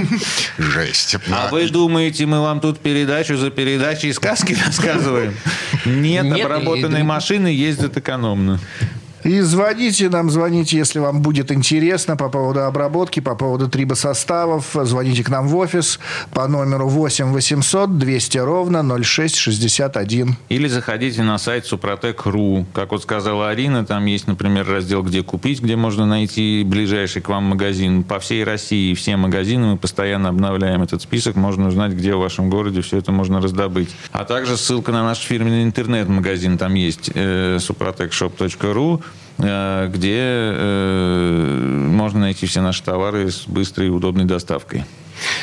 [0.58, 1.16] Жесть.
[1.32, 5.34] А вы думаете, мы вам тут передачу за передачей сказки рассказываем?
[6.10, 8.58] Нет, Нет, обработанные и- машины ездят экономно.
[9.24, 14.76] И звоните нам, звоните, если вам будет интересно по поводу обработки, по поводу трибосоставов.
[14.82, 15.98] Звоните к нам в офис
[16.32, 20.36] по номеру 8 800 200 ровно 0661.
[20.48, 22.66] Или заходите на сайт супротек.ру.
[22.72, 27.28] Как вот сказала Арина, там есть, например, раздел «Где купить», где можно найти ближайший к
[27.28, 28.04] вам магазин.
[28.04, 31.36] По всей России все магазины мы постоянно обновляем этот список.
[31.36, 33.90] Можно узнать, где в вашем городе все это можно раздобыть.
[34.12, 39.02] А также ссылка на наш фирменный интернет-магазин там есть э, suprotecshop.ru
[39.38, 44.84] где э, можно найти все наши товары с быстрой и удобной доставкой.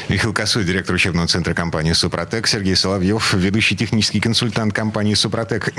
[0.09, 5.73] Михаил Косой, директор учебного центра компании «Супротек», Сергей Соловьев, ведущий технический консультант компании «Супротек».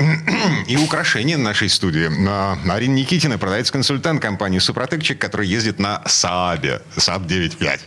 [0.67, 2.09] И украшение нашей студии.
[2.27, 7.79] А, Арина Никитина, продавец-консультант компании «Супротекчик», который ездит на Саабе, Сааб 9.5.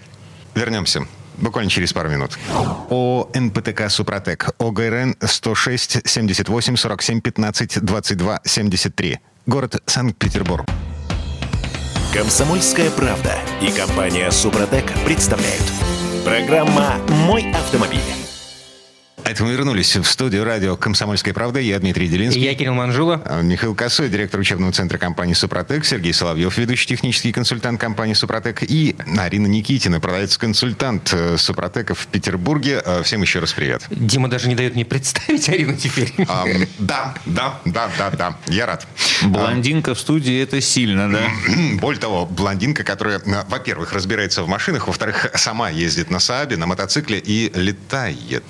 [0.55, 1.07] Вернемся.
[1.39, 2.39] Буквально через пару минут.
[2.91, 4.51] О НПТК «Супротек».
[4.59, 9.19] ОГРН 106 78 47 15 22 73.
[9.47, 10.65] Город Санкт-Петербург.
[12.15, 15.65] Комсомольская правда и компания Супротек представляют.
[16.25, 16.95] Программа
[17.27, 18.22] «Мой автомобиль».
[19.25, 21.61] А Это мы вернулись в студию радио «Комсомольская правда».
[21.61, 22.43] Я Дмитрий Делинский.
[22.43, 23.23] Я Кирилл Манжула.
[23.25, 28.63] А, Михаил Косой, директор учебного центра компании «Супротек», Сергей Соловьев, ведущий технический консультант компании «Супротек»,
[28.63, 32.83] и Арина Никитина, продавец-консультант э, «Супротека» в Петербурге.
[32.85, 33.85] Э, Всем еще раз привет.
[33.91, 36.13] Дима даже не дает мне представить Арину теперь.
[36.29, 38.87] Ам, Да, да, да, да, да, я рад.
[39.23, 41.23] Блондинка в студии– это сильно, да?
[41.81, 46.67] Более того, блондинка, которая, э, во-первых, разбирается в машинах, во-вторых, сама ездит на Саабе, на
[46.67, 48.43] мотоцикле и летает.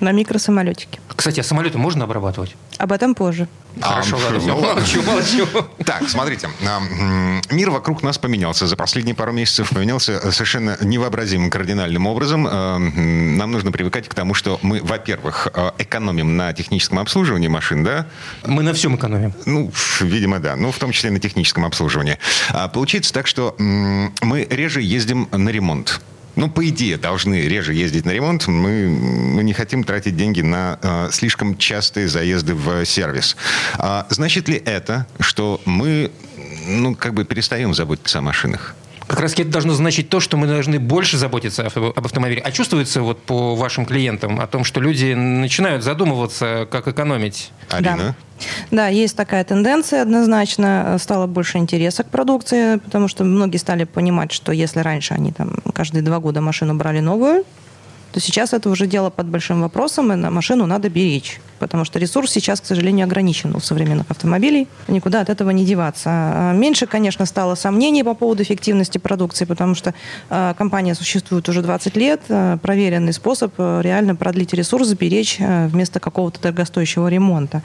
[0.00, 0.98] На микросамолетике.
[1.14, 2.56] Кстати, а самолеты можно обрабатывать?
[2.78, 3.46] Об этом позже.
[3.80, 5.46] Хорошо, А, ладно, все, ну молчу, молчу.
[5.84, 6.80] Так, смотрите, а,
[7.50, 8.66] мир вокруг нас поменялся.
[8.66, 12.46] За последние пару месяцев поменялся совершенно невообразимым кардинальным образом.
[12.46, 17.84] М, Нам нужно привыкать к тому, что мы, во-первых, а, экономим на техническом обслуживании машин,
[17.84, 18.06] да?
[18.46, 19.32] Мы на всем экономим.
[19.44, 20.56] Ну, видимо, да.
[20.56, 22.18] Ну, в том числе на техническом обслуживании.
[22.50, 26.00] А, Получается так, что мы реже ездим на ремонт.
[26.36, 28.48] Ну, по идее, должны реже ездить на ремонт.
[28.48, 33.36] Мы, мы не хотим тратить деньги на э, слишком частые заезды в сервис.
[33.74, 36.10] А значит ли это, что мы,
[36.66, 38.74] ну, как бы перестаем заботиться о машинах?
[39.06, 42.40] Как раз это должно значить то, что мы должны больше заботиться об автомобиле.
[42.40, 47.52] А чувствуется вот по вашим клиентам о том, что люди начинают задумываться, как экономить?
[47.70, 47.96] Арина?
[47.96, 48.14] Да.
[48.70, 50.96] Да, есть такая тенденция однозначно.
[50.98, 55.58] Стало больше интереса к продукции, потому что многие стали понимать, что если раньше они там
[55.72, 57.44] каждые два года машину брали новую,
[58.14, 61.40] то сейчас это уже дело под большим вопросом, и на машину надо беречь.
[61.58, 64.68] Потому что ресурс сейчас, к сожалению, ограничен у современных автомобилей.
[64.86, 66.10] Никуда от этого не деваться.
[66.10, 69.94] А меньше, конечно, стало сомнений по поводу эффективности продукции, потому что
[70.30, 72.20] э, компания существует уже 20 лет.
[72.28, 77.62] Э, проверенный способ э, реально продлить ресурс, сберечь э, вместо какого-то дорогостоящего ремонта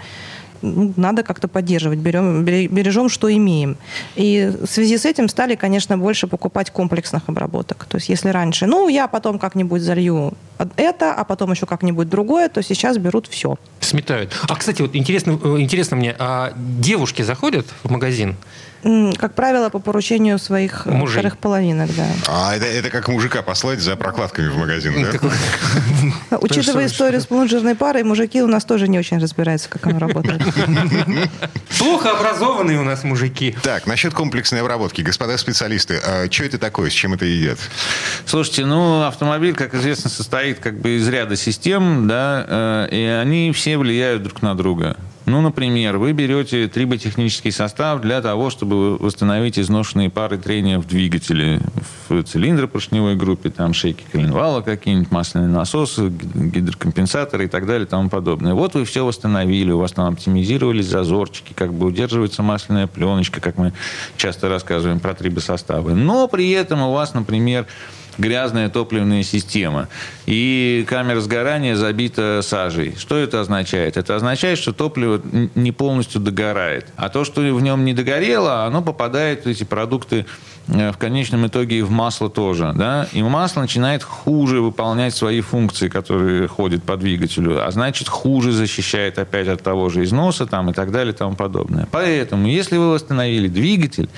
[0.61, 3.77] ну, надо как-то поддерживать, берем, бережем, что имеем.
[4.15, 7.85] И в связи с этим стали, конечно, больше покупать комплексных обработок.
[7.89, 10.33] То есть если раньше, ну, я потом как-нибудь залью
[10.75, 13.57] это, а потом еще как-нибудь другое, то сейчас берут все.
[13.79, 14.33] Сметают.
[14.47, 18.35] А, кстати, вот интересно, э, интересно мне, а девушки заходят в магазин?
[18.81, 21.15] Как правило, по поручению своих э, Мужей.
[21.15, 22.05] вторых половинок, да.
[22.27, 26.37] А это, это как мужика послать за прокладками в магазин, да?
[26.37, 30.41] Учитывая историю с плунжерной парой, мужики у нас тоже не очень разбираются, как оно работает.
[31.77, 33.55] Плохо образованные у нас мужики.
[33.63, 35.01] Так, насчет комплексной обработки.
[35.01, 37.59] Господа специалисты, а что это такое, с чем это едят?
[38.25, 43.51] Слушайте, ну, автомобиль, как известно, состоит как бы из ряда систем, да, э, и они
[43.51, 44.95] все влияют друг на друга.
[45.29, 51.61] Ну, например, вы берете триботехнический состав для того, чтобы восстановить изношенные пары трения в двигателе,
[52.07, 58.09] в цилиндропоршневой группе, там шейки коленвала какие-нибудь, масляные насосы, гидрокомпенсаторы и так далее и тому
[58.09, 58.55] подобное.
[58.55, 63.57] Вот вы все восстановили, у вас там оптимизировались зазорчики, как бы удерживается масляная пленочка, как
[63.57, 63.73] мы
[64.17, 65.93] часто рассказываем про трибосоставы.
[65.93, 67.67] Но при этом у вас, например,
[68.19, 69.87] грязная топливная система.
[70.25, 72.95] И камера сгорания забита сажей.
[72.97, 73.97] Что это означает?
[73.97, 75.21] Это означает, что топливо
[75.55, 76.87] не полностью догорает.
[76.97, 80.25] А то, что в нем не догорело, оно попадает, эти продукты,
[80.67, 82.73] э, в конечном итоге и в масло тоже.
[82.75, 83.07] Да?
[83.13, 87.65] И масло начинает хуже выполнять свои функции, которые ходят по двигателю.
[87.65, 91.35] А значит, хуже защищает опять от того же износа там, и так далее и тому
[91.35, 91.87] подобное.
[91.91, 94.09] Поэтому, если вы восстановили двигатель,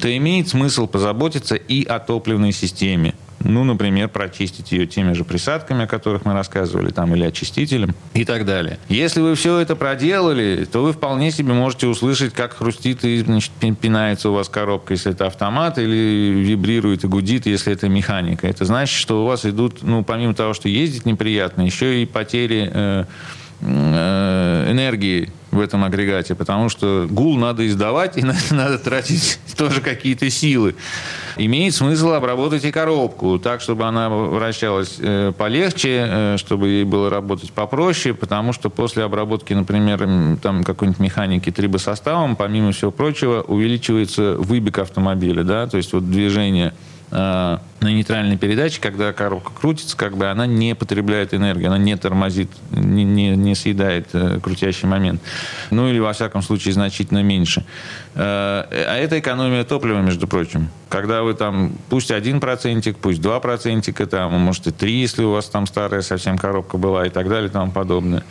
[0.00, 3.14] то имеет смысл позаботиться и о топливной системе.
[3.42, 8.24] Ну, например, прочистить ее теми же присадками, о которых мы рассказывали, там, или очистителем и
[8.24, 8.78] так далее.
[8.88, 13.50] Если вы все это проделали, то вы вполне себе можете услышать, как хрустит и значит,
[13.80, 18.46] пинается у вас коробка, если это автомат, или вибрирует и гудит, если это механика.
[18.46, 22.70] Это значит, что у вас идут, ну, помимо того, что ездить неприятно, еще и потери
[22.72, 23.04] э,
[23.62, 30.76] энергии в этом агрегате, потому что гул надо издавать, и надо тратить тоже какие-то силы.
[31.36, 37.10] Имеет смысл обработать и коробку, так, чтобы она вращалась э, полегче, э, чтобы ей было
[37.10, 40.06] работать попроще, потому что после обработки, например,
[40.42, 46.72] там какой-нибудь механики трибосоставом, помимо всего прочего, увеличивается выбег автомобиля, да, то есть вот движение
[46.72, 51.96] Э, на нейтральной передаче, когда коробка крутится, как бы она не потребляет энергию, она не
[51.96, 55.20] тормозит, не, не, не съедает э, крутящий момент.
[55.70, 57.64] Ну или, во всяком случае, значительно меньше.
[58.14, 60.68] Э, а это экономия топлива, между прочим.
[60.88, 65.32] Когда вы там, пусть один процентик, пусть два процентика, там, может и три, если у
[65.32, 68.22] вас там старая совсем коробка была и так далее и тому подобное.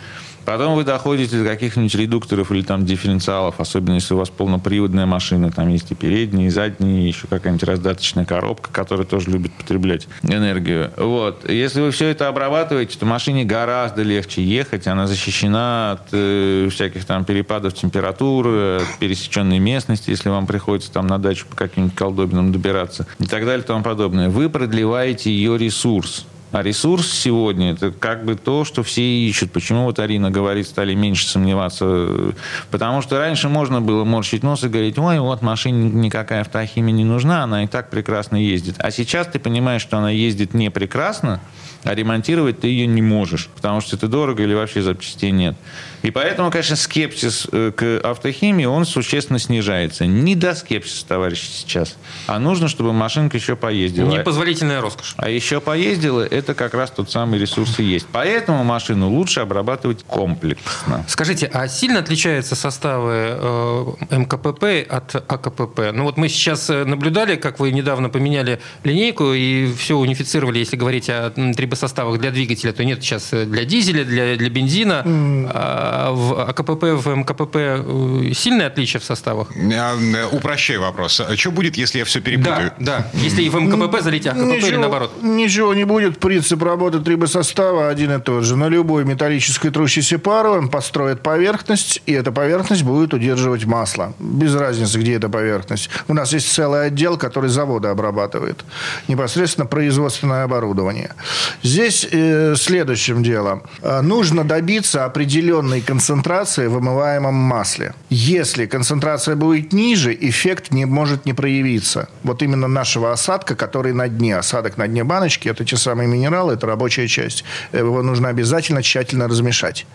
[0.46, 5.52] Потом вы доходите до каких-нибудь редукторов или там дифференциалов, особенно если у вас полноприводная машина,
[5.52, 10.92] там есть и передние, и задние, еще какая-нибудь раздаточная коробка, которая тоже любит потреблять энергию.
[10.98, 11.50] Вот.
[11.50, 17.06] Если вы все это обрабатываете, то машине гораздо легче ехать, она защищена от э, всяких
[17.06, 22.52] там перепадов температуры, от пересеченной местности, если вам приходится там на дачу по каким-нибудь колдобинам
[22.52, 24.30] добираться и так далее и тому подобное.
[24.30, 26.26] Вы продлеваете ее ресурс.
[26.52, 29.52] А ресурс сегодня– это как бы то, что все ищут.
[29.52, 32.34] Почему вот Арина говорит, стали меньше сомневаться?
[32.72, 37.06] Потому что раньше можно было морщить нос и говорить, ой, вот машине никакая автохимия не
[37.06, 38.76] нужна, она и так прекрасно ездит.
[38.80, 41.40] А сейчас ты понимаешь, что она ездит не прекрасно,
[41.84, 45.56] а ремонтировать ты ее не можешь, потому что это дорого или вообще запчастей нет.
[46.02, 50.06] И поэтому, конечно, скепсис э, к автохимии, он существенно снижается.
[50.06, 51.98] Не до скепсиса, товарищи, сейчас.
[52.28, 54.10] А нужно, чтобы машинка еще поездила.
[54.10, 55.14] Непозволительная роскошь.
[55.18, 58.08] А еще поездила, это как раз тот самый ресурс и есть.
[58.12, 61.06] Поэтому машину лучше обрабатывать комплексно.
[61.08, 65.92] Скажите, а сильно отличаются составы э, МКПП от АКПП?
[65.94, 70.76] Ну вот мы сейчас э, наблюдали, как вы недавно поменяли линейку и все унифицировали, если
[70.76, 75.04] говорить о трибосоставах для двигателя, то нет сейчас для дизеля, для, для бензина.
[75.06, 79.50] Mm в АКПП, в МКПП э, сильное отличие в составах?
[79.56, 81.20] Э, упрощаю вопрос.
[81.20, 82.74] А что будет, если я все перепутаю?
[82.80, 83.12] Да, да.
[83.14, 85.14] Если и в МКПП залить, а АКПП ничего, или наоборот?
[85.22, 86.20] Ничего не будет.
[86.30, 88.56] Принцип работы трибосостава один и тот же.
[88.56, 94.14] На любой металлической трущейся пару он построит поверхность, и эта поверхность будет удерживать масло.
[94.20, 95.90] Без разницы, где эта поверхность.
[96.08, 98.64] У нас есть целый отдел, который заводы обрабатывает.
[99.08, 101.16] Непосредственно производственное оборудование.
[101.64, 103.64] Здесь э, следующим делом.
[103.82, 107.96] Э, нужно добиться определенной концентрации в вымываемом масле.
[108.12, 112.08] Если концентрация будет ниже, эффект не может не проявиться.
[112.22, 114.38] Вот именно нашего осадка, который на дне.
[114.38, 117.44] Осадок на дне баночки– это те самые минералы, это рабочая часть.
[117.74, 119.86] Его нужно обязательно тщательно размешать.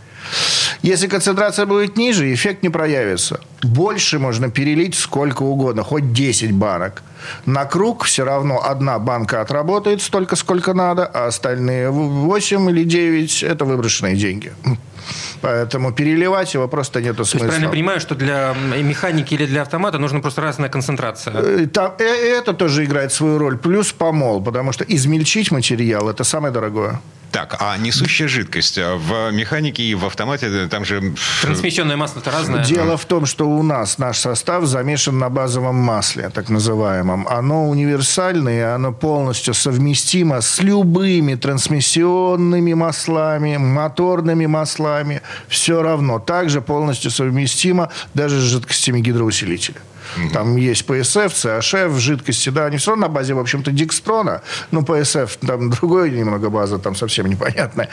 [0.83, 3.41] Если концентрация будет ниже, эффект не проявится.
[3.63, 7.03] Больше можно перелить сколько угодно, хоть 10 банок.
[7.47, 13.43] На круг все равно одна банка отработает столько, сколько надо, а остальные 8 или 9–
[13.43, 14.53] это выброшенные деньги.
[15.41, 17.39] Поэтому переливать его просто нет смысла.
[17.39, 21.35] То есть правильно понимаю, что для механики или для автомата нужна просто разная концентрация?
[21.35, 23.59] Э, там, э, это тоже играет свою роль.
[23.59, 27.01] Плюс помол, потому что измельчить материал– это самое дорогое.
[27.35, 31.15] Так, а несущая жидкость в механике и в автомате э, там же...
[31.43, 32.65] Трансмиссионное масло-то разное.
[32.65, 37.14] Дело в том, что у нас наш состав замешан на базовом масле, так называемом.
[37.29, 45.23] Оно универсальное, оно полностью совместимо с любыми трансмиссионными маслами, моторными маслами.
[45.49, 46.19] Все равно.
[46.19, 49.81] Также полностью совместимо даже с жидкостями гидроусилителя.
[50.17, 50.33] Угу.
[50.33, 54.43] Там есть PSF, CHF, жидкости, да, они все равно на базе, в общем-то, Дикстрона.
[54.71, 57.89] Ну, PSF, там другой немного база, там совсем непонятная.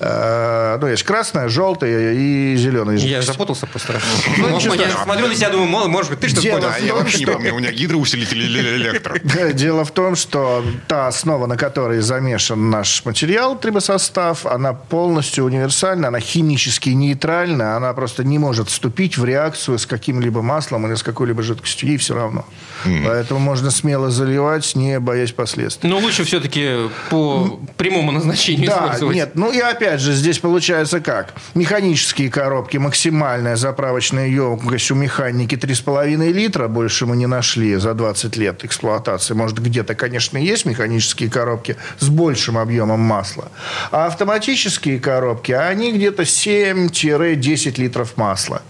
[0.00, 3.12] А, ну, есть красная, желтая и зеленая жидкость.
[3.12, 4.00] Я запутался просто.
[4.38, 6.68] Ну, ну, я смотрю на себя, думаю, может быть, ты что-то понял.
[6.82, 9.18] Я вообще не помню, у меня гидроусилитель или электро.
[9.52, 16.08] Дело в том, что та основа, на которой замешан наш материал, трибосостав, она полностью универсальна,
[16.08, 21.02] она химически нейтральна, она просто не может вступить в реакцию с каким-либо маслом или с
[21.02, 22.44] какой-либо жидкостью, ей все равно.
[22.84, 23.04] Mm.
[23.06, 25.88] Поэтому можно смело заливать, не боясь последствий.
[25.88, 29.16] Но лучше все-таки по прямому назначению да, использовать.
[29.16, 31.34] Нет, ну и опять же, здесь получается как?
[31.54, 38.36] Механические коробки, максимальная заправочная емкость у механики 3,5 литра, больше мы не нашли за 20
[38.36, 39.34] лет эксплуатации.
[39.34, 43.48] Может, где-то, конечно, есть механические коробки с большим объемом масла.
[43.90, 48.62] А автоматические коробки, они где-то 7-10 литров масла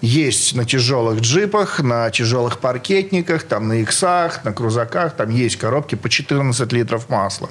[0.00, 5.94] есть на тяжелых джипах, на тяжелых паркетниках, там на иксах, на крузаках, там есть коробки
[5.94, 7.50] по 14 литров масла.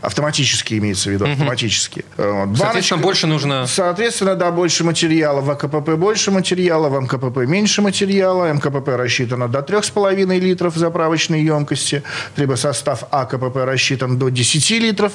[0.00, 2.04] Автоматически имеется в виду, автоматически.
[2.16, 2.24] Вот.
[2.26, 3.66] Баночка, соответственно, больше нужно...
[3.66, 5.40] Соответственно, да, больше материала.
[5.40, 8.52] В АКПП больше материала, в МКПП меньше материала.
[8.52, 12.02] МКПП рассчитано до 3,5 литров заправочной емкости.
[12.36, 15.12] Либо состав АКПП рассчитан до 10 литров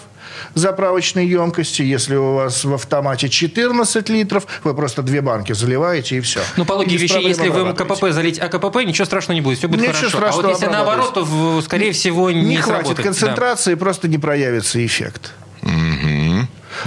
[0.53, 1.81] заправочной емкости.
[1.81, 6.41] Если у вас в автомате 14 литров, вы просто две банки заливаете и все.
[6.57, 9.89] Ну, по логике вещей, если в МКПП залить АКПП, ничего страшного не будет, все будет
[9.89, 10.39] ничего хорошо.
[10.39, 13.79] А вот если наоборот, то, скорее всего, не, не хватит концентрации, да.
[13.79, 15.33] просто не проявится эффект.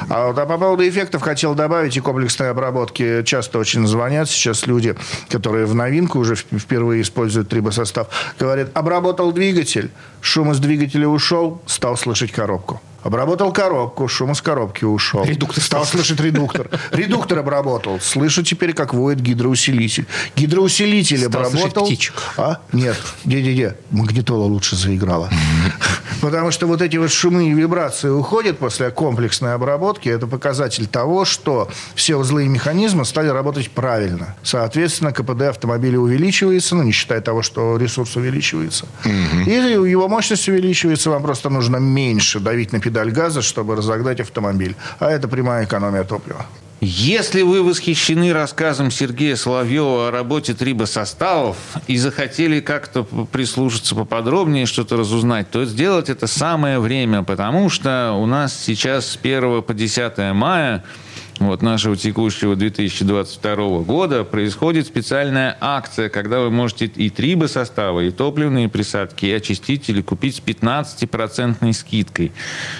[0.08, 3.22] А, вот, а по поводу эффектов хотел добавить и комплексной обработки.
[3.24, 4.94] Часто очень звонят сейчас люди,
[5.28, 8.08] которые в новинку уже впервые используют трибосостав.
[8.38, 9.90] Говорят, обработал двигатель,
[10.22, 12.80] шум из двигателя ушел, стал слышать коробку.
[13.02, 15.24] Обработал коробку, шум из коробки ушел.
[15.24, 16.68] Редуктор стал слышать редуктор.
[16.92, 17.98] Редуктор обработал.
[18.00, 20.06] Слышу теперь, как воет гидроусилитель.
[20.36, 21.84] Гидроусилитель стал обработал.
[21.84, 22.14] птичек.
[22.36, 22.60] А?
[22.72, 22.96] Нет.
[23.24, 23.76] Где-где-где?
[23.90, 25.28] Магнитола лучше заиграла.
[26.20, 30.08] Потому что вот эти вот шумы и вибрации уходят после комплексной обработки.
[30.08, 34.36] Это показатель того, что все узлы и механизмы стали работать правильно.
[34.44, 38.86] Соответственно, КПД автомобиля увеличивается, ну, не считая того, что ресурс увеличивается.
[39.04, 41.10] И его мощность увеличивается.
[41.10, 44.76] Вам просто нужно меньше давить на педаль газа, чтобы разогнать автомобиль.
[44.98, 46.44] А это прямая экономия топлива.
[46.84, 54.96] Если вы восхищены рассказом Сергея Соловьева о работе трибосоставов и захотели как-то прислушаться поподробнее, что-то
[54.96, 60.34] разузнать, то сделать это самое время, потому что у нас сейчас с 1 по 10
[60.34, 60.82] мая
[61.38, 68.10] вот, нашего текущего 2022 года происходит специальная акция, когда вы можете и трибо составы, и
[68.10, 72.32] топливные присадки, и очистители купить с 15% скидкой.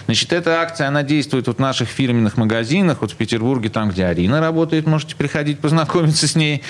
[0.06, 4.04] Значит, эта акция, она действует вот в наших фирменных магазинах, вот в Петербурге, там, где
[4.04, 6.62] Арина работает, можете приходить познакомиться с ней.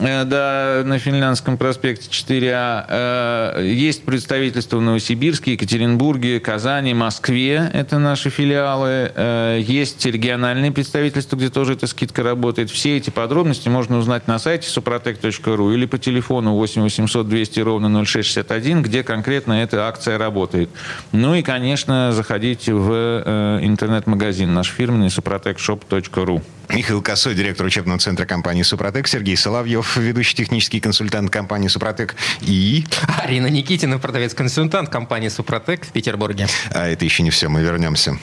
[0.00, 2.84] Э, да, на Финляндском проспекте 4А.
[2.88, 7.70] Э, есть представительство в Новосибирске, Екатеринбурге, Казани, Москве.
[7.72, 9.12] Это наши филиалы.
[9.14, 12.70] Э, есть региональные представительства, где тоже эта скидка работает.
[12.70, 18.04] Все эти подробности можно узнать на сайте suprotec.ru или по телефону 8 800 200 ровно
[18.04, 20.70] 0661, где конкретно эта акция работает.
[21.12, 26.42] Ну и, конечно, заходите в интернет-магазин наш фирменный suprotecshop.ru.
[26.68, 32.84] Михаил Косой, директор учебного центра компании «Супротек», Сергей Соловьев, ведущий технический консультант компании «Супротек» и...
[33.22, 36.48] Арина Никитина, продавец-консультант компании «Супротек» в Петербурге.
[36.72, 38.18] А это еще не все, мы вернемся.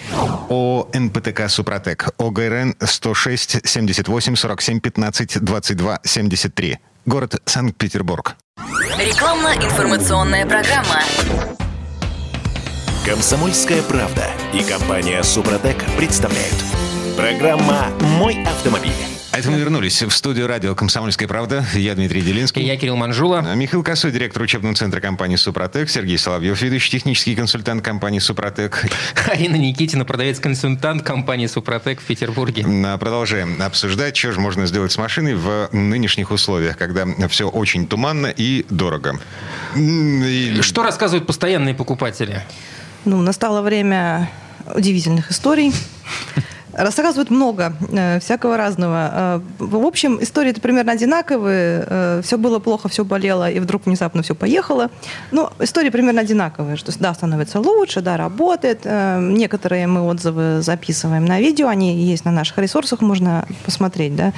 [0.49, 6.79] О НПТК «Супротек», ОГРН 106 78 47 15 22 73.
[7.05, 8.35] Город Санкт-Петербург.
[8.97, 11.01] Рекламно-информационная программа.
[13.05, 16.72] Комсомольская правда и компания «Супротек» представляют.
[17.15, 17.87] Программа
[18.17, 18.91] «Мой автомобиль».
[19.31, 21.65] А это мы вернулись в студию радио «Комсомольская правда».
[21.73, 22.63] Я Дмитрий И Делинский.
[22.63, 23.39] я Кирилл Манжула.
[23.39, 28.85] А Михаил Косой, директор учебного центра компании «Супротек», Сергей Соловьев, ведущий технический консультант компании «Супротек».
[29.27, 32.65] Арина Никитина, продавец-консультант компании «Супротек» в Петербурге.
[32.85, 37.87] А, Продолжаем обсуждать, что же можно сделать с машиной в нынешних условиях, когда все очень
[37.87, 39.19] туманно и дорого.
[39.75, 42.43] И- Что рассказывают постоянные покупатели?
[43.05, 44.29] Ну, настало время
[44.73, 45.73] удивительных историй.
[46.73, 49.11] Рассказывают много э, всякого разного.
[49.13, 52.21] Э, в общем, истории-то примерно одинаковые.
[52.23, 54.89] все было плохо, все болело, и вдруг внезапно все поехало.
[55.31, 58.81] Но истории примерно одинаковые, что да, становится лучше, да, работает.
[58.83, 64.33] Э, некоторые мы отзывы записываем на видео, они есть на наших ресурсах, можно посмотреть, да,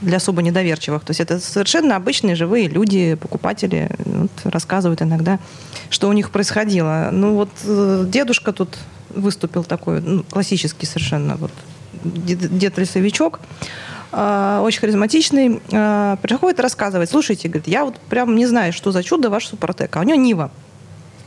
[0.00, 1.04] для особо недоверчивых.
[1.04, 5.38] То есть это совершенно обычные живые люди, покупатели, вот, рассказывают иногда,
[5.88, 7.10] что у них происходило.
[7.12, 8.78] Ну вот э, дедушка тут
[9.10, 11.50] выступил такой, ну, классический совершенно вот
[12.04, 13.40] дед, лесовичок,
[14.12, 18.92] а, очень харизматичный, а, приходит и рассказывает, слушайте, говорит, я вот прям не знаю, что
[18.92, 20.50] за чудо ваш Супротек, а у него Нива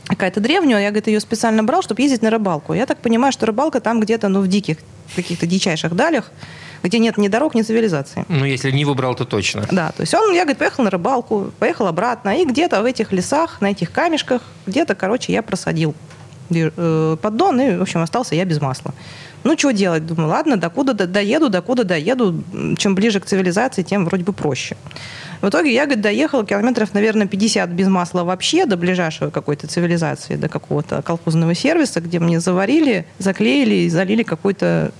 [0.06, 2.74] какая-то древняя, я, говорит, ее специально брал, чтобы ездить на рыбалку.
[2.74, 4.78] Я так понимаю, что рыбалка там где-то, ну, в диких,
[5.16, 6.30] каких-то дичайших далях,
[6.82, 8.24] где нет ни дорог, ни цивилизации.
[8.28, 9.66] Ну, если не выбрал, то точно.
[9.70, 13.12] Да, то есть он, я, говорит, поехал на рыбалку, поехал обратно, и где-то в этих
[13.12, 15.94] лесах, на этих камешках, где-то, короче, я просадил
[16.50, 18.92] э, поддон, и, в общем, остался я без масла.
[19.44, 20.06] Ну, что делать?
[20.06, 22.42] Думаю, ладно, докуда до- доеду, докуда доеду.
[22.78, 24.76] Чем ближе к цивилизации, тем вроде бы проще.
[25.42, 30.36] В итоге я, говорит, доехала километров, наверное, 50 без масла вообще до ближайшей какой-то цивилизации,
[30.36, 34.92] до какого-то колхозного сервиса, где мне заварили, заклеили и залили какой-то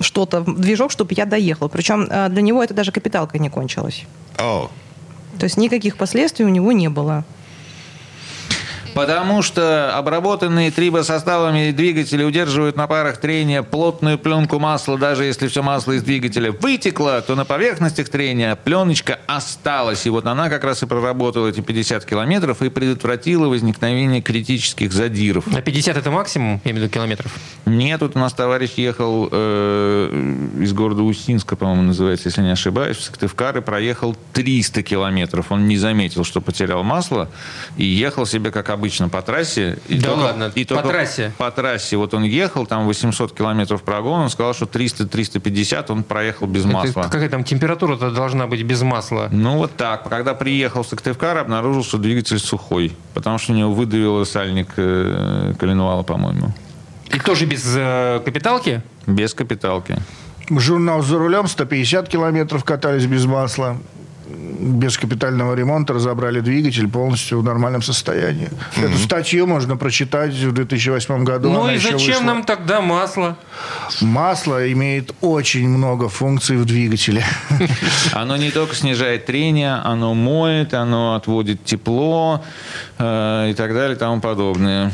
[0.00, 1.68] что-то, движок, чтобы я доехала.
[1.68, 4.04] Причем э, для него это даже капиталкой не кончилось.
[4.38, 4.70] О,
[5.38, 7.24] То есть никаких последствий у него не было.
[8.94, 15.62] Потому что обработанные трибосоставами двигатели удерживают на парах трения плотную пленку масла, даже если все
[15.62, 20.04] масло из двигателя вытекло, то на поверхностях трения пленочка осталась.
[20.06, 25.46] И вот она как раз и проработала эти 50 километров и предотвратила возникновение критических задиров.
[25.46, 27.32] На 50 это максимум, я имею в виду километров?
[27.64, 32.98] Нет, тут у нас товарищ ехал э, из города Устинска, по-моему, называется, если не ошибаюсь,
[32.98, 35.50] в Сыктывкар и проехал 300 километров.
[35.50, 37.30] Он не заметил, что потерял масло
[37.76, 39.78] и ехал себе, как обычно, по трассе.
[39.88, 41.32] И Да ладно, по трассе?
[41.38, 41.96] По трассе.
[41.96, 46.74] Вот он ехал, там 800 километров прогон, он сказал, что 300-350 он проехал без Это
[46.74, 47.02] масла.
[47.04, 49.28] какая там температура-то должна быть без масла?
[49.30, 50.08] Ну, вот так.
[50.08, 55.54] Когда приехал в Сыктывкар, обнаружил, что двигатель сухой, потому что у него выдавило сальник э,
[55.58, 56.52] коленвала, по-моему.
[57.12, 58.82] И тоже без э, капиталки?
[59.06, 59.96] Без капиталки.
[60.50, 63.76] Журнал «За рулем» 150 километров катались без масла.
[64.26, 68.48] Без капитального ремонта разобрали двигатель полностью в нормальном состоянии.
[68.76, 71.50] Эту статью можно прочитать в 2008 году.
[71.50, 72.22] ну она и зачем вышла.
[72.22, 73.36] нам тогда масло?
[74.00, 77.24] Масло имеет очень много функций в двигателе.
[78.12, 82.44] Оно не только снижает трение, оно моет, оно отводит тепло
[82.98, 84.92] э, и так далее и тому подобное.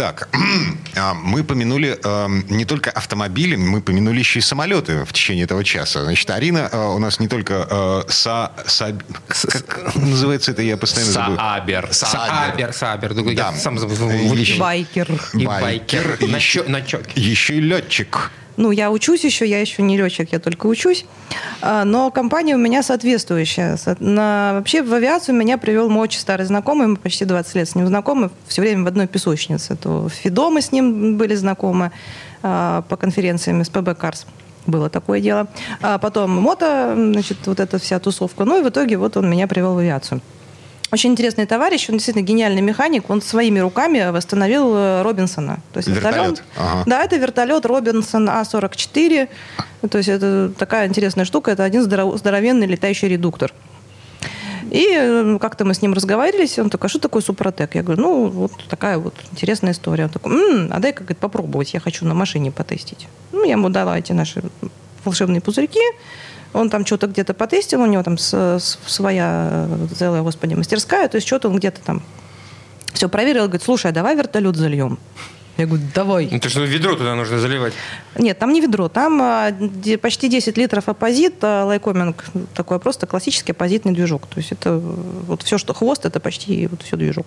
[0.00, 0.30] Так,
[0.96, 5.62] а, мы помянули э, не только автомобили, мы помянули еще и самолеты в течение этого
[5.62, 6.04] часа.
[6.04, 8.98] Значит, Арина э, у нас не только э, са, са-
[9.68, 11.36] как называется это, я постоянно забыл.
[11.36, 11.88] Саабер.
[11.92, 12.72] Саабер.
[12.72, 13.12] Саабер.
[13.12, 13.22] Да.
[13.24, 13.30] Да.
[13.30, 14.08] Я сам забыл.
[14.10, 15.06] Еще- Байкер.
[15.34, 16.08] И Байкер.
[16.08, 16.28] байкер.
[16.30, 17.20] На Еще- чё- на чёке.
[17.20, 18.30] Еще и летчик.
[18.60, 21.06] Ну, я учусь еще, я еще не летчик, я только учусь.
[21.62, 23.78] А, Но компания у меня соответствующая.
[23.78, 27.68] Со- На, вообще в авиацию меня привел мой очень старый знакомый, мы почти 20 лет
[27.70, 29.76] с ним знакомы, все время в одной песочнице.
[29.76, 31.90] То Фидо мы с ним были знакомы
[32.42, 34.26] а, по конференциям СПБ Карс.
[34.66, 35.46] Было такое дело.
[35.80, 38.44] А потом мото, значит, вот эта вся тусовка.
[38.44, 40.20] Ну и в итоге вот он меня привел в авиацию.
[40.92, 43.10] Очень интересный товарищ, он действительно гениальный механик.
[43.10, 45.58] Он своими руками восстановил э, Робинсона.
[45.72, 46.42] То есть Вертолет.
[46.56, 46.82] Ага.
[46.86, 49.28] Да, это вертолет Робинсон А-44.
[49.88, 51.52] То есть это такая интересная штука.
[51.52, 53.52] Это один здоров- здоровенный летающий редуктор.
[54.70, 57.74] И э, как-то мы с ним разговаривались, он такой, а что такое Супротек?
[57.74, 60.04] Я говорю, ну, вот такая вот интересная история.
[60.04, 63.08] Он такой, «М, а дай-ка попробовать, я хочу на машине потестить.
[63.32, 64.42] Ну, я ему дала эти наши
[65.04, 65.80] волшебные пузырьки,
[66.52, 71.26] он там что-то где-то потестил, у него там своя э, целая, господи, мастерская, то есть
[71.26, 72.02] что-то он где-то там
[72.92, 74.98] все проверил, говорит, слушай, а давай вертолет зальем.
[75.56, 76.28] Я говорю, давай.
[76.30, 77.74] Ну, то что ведро туда нужно заливать.
[78.16, 82.24] Нет, там не ведро, там а, де- почти 10 литров оппозит, а, лайкоминг
[82.54, 84.26] такой просто классический оппозитный движок.
[84.26, 87.26] То есть это э, вот все, что хвост, это почти вот все движок.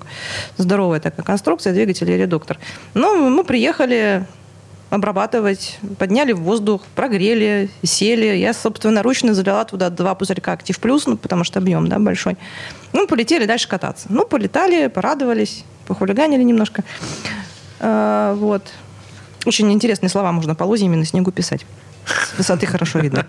[0.58, 2.58] Здоровая такая конструкция, двигатель и редуктор.
[2.96, 4.26] Ну, мы приехали
[4.94, 8.38] обрабатывать, подняли в воздух, прогрели, сели.
[8.38, 12.38] Я, собственно, ручно залила туда два пузырька «Актив Плюс», ну, потому что объем да, большой.
[12.94, 14.08] Ну, полетели дальше кататься.
[14.10, 16.84] Ну, полетали, порадовались, похулиганили немножко.
[17.80, 18.72] А, вот.
[19.46, 21.66] Очень интересные слова можно по лозиме на снегу писать.
[22.06, 23.26] С высоты хорошо видно.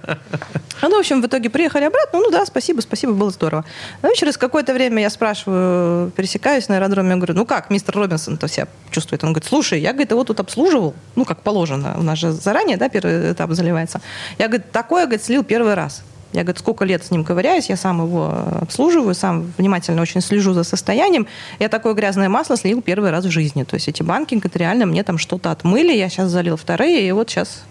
[0.82, 2.18] Ну, в общем, в итоге приехали обратно.
[2.18, 3.64] Ну да, спасибо, спасибо, было здорово.
[4.02, 7.96] Ну, и через какое-то время я спрашиваю, пересекаюсь на аэродроме, я говорю, ну как, мистер
[7.96, 9.24] Робинсон-то себя чувствует?
[9.24, 12.76] Он говорит, слушай, я, говорит, его тут обслуживал, ну, как положено, у нас же заранее,
[12.76, 14.00] да, первый этап заливается.
[14.38, 16.02] Я, говорит, такое, говорит, слил первый раз.
[16.32, 20.52] Я, говорит, сколько лет с ним ковыряюсь, я сам его обслуживаю, сам внимательно очень слежу
[20.52, 21.28] за состоянием.
[21.60, 23.62] Я такое грязное масло слил первый раз в жизни.
[23.62, 27.12] То есть эти банки, говорит, реально мне там что-то отмыли, я сейчас залил вторые, и
[27.12, 27.62] вот сейчас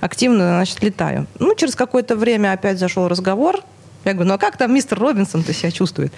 [0.00, 1.26] активно, значит, летаю.
[1.38, 3.60] Ну, через какое-то время опять зашел разговор.
[4.04, 6.12] Я говорю, ну а как там мистер Робинсон-то себя чувствует?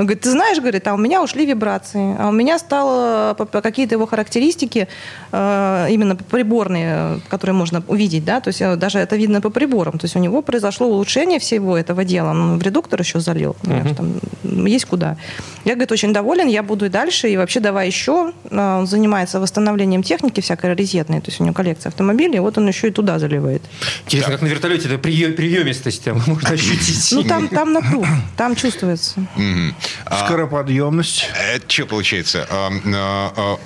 [0.00, 3.96] Он говорит, ты знаешь, говорит, а у меня ушли вибрации, а у меня стало какие-то
[3.96, 4.88] его характеристики,
[5.30, 9.98] э, именно приборные, которые можно увидеть, да, то есть э, даже это видно по приборам,
[9.98, 13.94] то есть у него произошло улучшение всего этого дела, он в редуктор еще залил, например,
[13.94, 14.20] там
[14.66, 15.18] есть куда.
[15.66, 18.32] Я, говорит, очень доволен, я буду и дальше, и вообще давай еще.
[18.50, 22.66] Э, Он занимается восстановлением техники всякой раритетной, то есть у него коллекция автомобилей, вот он
[22.68, 23.60] еще и туда заливает.
[24.06, 27.12] Интересно, как на вертолете, это прием, приемистость там можно ощутить.
[27.12, 28.06] Ну, там, там напруг,
[28.38, 29.20] там чувствуется.
[30.04, 31.28] А, Скороподъемность.
[31.38, 32.46] Это что получается?
[32.50, 33.56] А, а, а,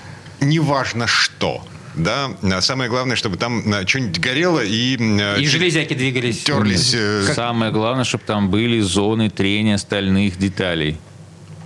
[0.45, 1.63] Неважно что.
[1.95, 6.43] Да, самое главное, чтобы там что-нибудь горело и, И железяки двигались.
[6.43, 6.93] терлись.
[6.93, 10.99] э, Самое главное, чтобы там были зоны трения стальных деталей.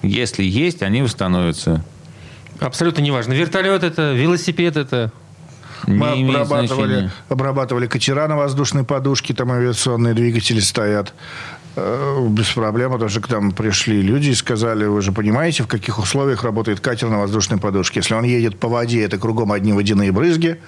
[0.03, 1.83] Если есть, они восстановятся.
[2.61, 3.33] Абсолютно неважно.
[3.33, 5.13] Вертолет это, велосипед это.
[5.87, 7.13] Не Мы обрабатывали, значения.
[7.31, 11.15] обрабатывали катера на воздушной подушке, там авиационные двигатели стоят.
[11.79, 15.67] Э, Без проблем, потому что к нам пришли люди и сказали, вы же понимаете, в
[15.67, 18.01] каких условиях работает катер на воздушной подушке.
[18.01, 20.59] Если он едет по воде, это кругом одни водяные брызги.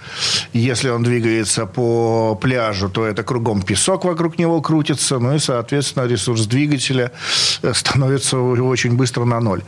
[0.53, 5.19] Если он двигается по пляжу, то это кругом песок вокруг него крутится.
[5.19, 7.11] Ну и, соответственно, ресурс двигателя
[7.63, 9.63] э, становится очень быстро на ноль.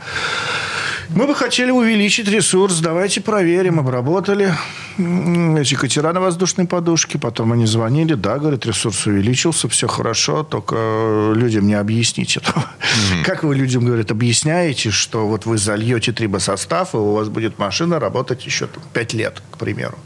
[1.09, 2.79] Мы бы хотели увеличить ресурс.
[2.79, 3.79] Давайте проверим.
[3.79, 4.53] Обработали
[4.97, 7.19] эти катера на воздушной подушке.
[7.19, 8.13] Потом они звонили.
[8.13, 9.67] Да, говорит, ресурс увеличился.
[9.67, 10.43] Все хорошо.
[10.43, 12.65] Только э, людям не объясните этого.
[13.23, 17.99] Как вы людям, говорит, объясняете, что вот вы зальете трибосостав, и у вас будет машина
[17.99, 19.97] работать еще 5 лет, к примеру.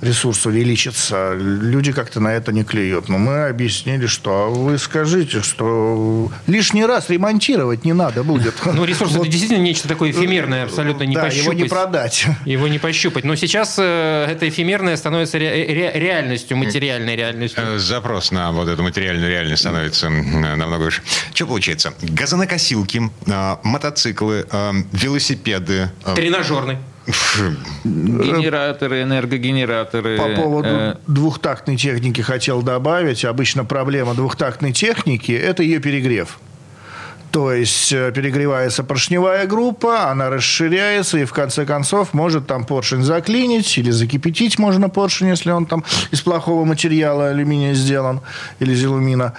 [0.00, 1.34] Ресурс увеличится.
[1.34, 3.08] Люди как-то на это не клюют.
[3.08, 8.54] Но мы объяснили, что а вы скажите, что лишний раз ремонтировать не надо будет.
[8.66, 11.44] Ну, ресурс Вот это действительно нечто такое эфемерное, абсолютно не да, пощупать.
[11.44, 12.26] его не продать.
[12.44, 13.24] Его не пощупать.
[13.24, 17.62] Но сейчас э, это эфемерное становится ре- ре- реальностью, материальной реальностью.
[17.64, 21.02] э, Запрос на вот эту материальную реальность становится намного выше.
[21.34, 21.94] Что получается?
[22.02, 24.46] Газонокосилки, а, мотоциклы,
[24.92, 25.90] велосипеды.
[26.14, 26.78] Тренажерный.
[27.84, 30.16] Генераторы, энергогенераторы.
[30.16, 33.24] По поводу э, двухтактной техники хотел добавить.
[33.24, 36.38] Обычно проблема двухтактной техники– это ее перегрев.
[37.34, 43.02] То есть э, перегревается поршневая группа, она расширяется, и в конце концов может там поршень
[43.02, 45.82] заклинить или закипятить можно поршень, если он там
[46.12, 48.20] из плохого материала алюминия сделан
[48.60, 49.32] или из.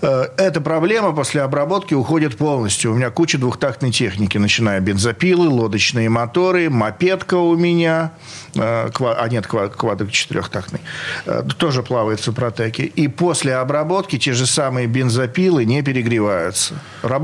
[0.00, 2.92] Э, Эта проблема после обработки уходит полностью.
[2.92, 8.12] У меня куча двухтактной техники, начиная бензопилы, лодочные моторы, мопедка у меня,
[8.54, 10.80] э, а нет, ква- квадрик четырехтактный,
[11.58, 12.84] тоже плавает в супротеке.
[12.84, 16.76] И после обработки те же самые бензопилы не перегреваются.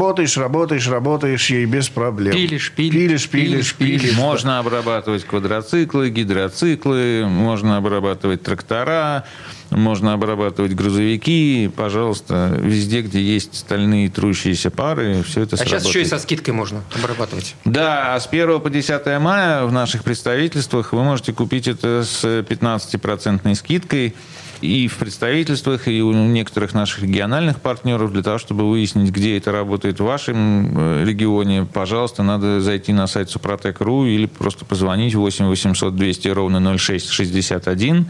[0.02, 2.32] Работаешь, работаешь, работаешь, и без проблем.
[2.32, 4.16] Пилишь, пилишь, пилишь, пилишь, пилишь, пилишь.
[4.16, 9.24] Можно обрабатывать квадроциклы, гидроциклы, можно обрабатывать трактора,
[9.70, 11.70] можно обрабатывать грузовики.
[11.76, 16.08] Пожалуйста, везде, где есть стальные трущиеся пары, все это А сейчас еще и сработает.
[16.08, 17.54] со скидкой можно обрабатывать.
[17.64, 22.24] Да, а с 1 по 10 мая в наших представительствах вы можете купить это с
[22.24, 24.16] 15% скидкой
[24.62, 29.52] и в представительствах, и у некоторых наших региональных партнеров для того, чтобы выяснить, где это
[29.52, 31.66] работает в вашем э, регионе.
[31.70, 38.06] Пожалуйста, надо зайти на сайт Супротек.ру или просто позвонить 8 800 200 ровно 0661.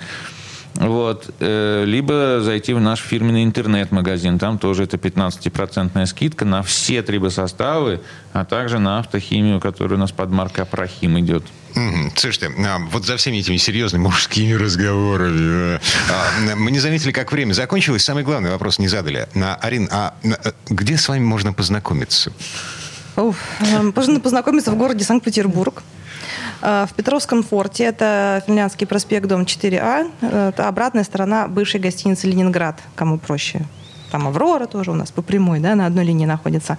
[0.74, 1.34] Вот.
[1.40, 4.38] э, Либо зайти в наш фирменный интернет-магазин.
[4.38, 8.00] Там тоже это 15% скидка на все трибосоставы,
[8.32, 11.44] а также на автохимию, которая у нас под маркой Апрахим идет.
[11.74, 12.12] Мгм.
[12.14, 17.52] Слушайте, а, вот за всеми этими серьезными мужскими разговорами а, мы не заметили, как время
[17.52, 18.04] закончилось.
[18.04, 19.28] Самый главный вопрос не задали.
[19.60, 22.32] Арин, а а, где с вами можно познакомиться?
[23.16, 25.82] Можно познакомиться в городе Санкт-Петербург.
[26.62, 32.28] Э, В Петровском форте, это Финляндский проспект, дом 4А, э, это обратная сторона бывшей гостиницы
[32.28, 33.62] «Ленинград», кому проще.
[34.10, 36.78] Там «Аврора» тоже у нас по прямой, да, на одной линии находится.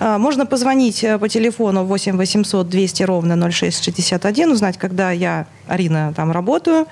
[0.00, 6.12] Э, Можно позвонить э, по телефону 8 800 200 ровно 0661, узнать, когда я, Арина,
[6.14, 6.86] там работаю.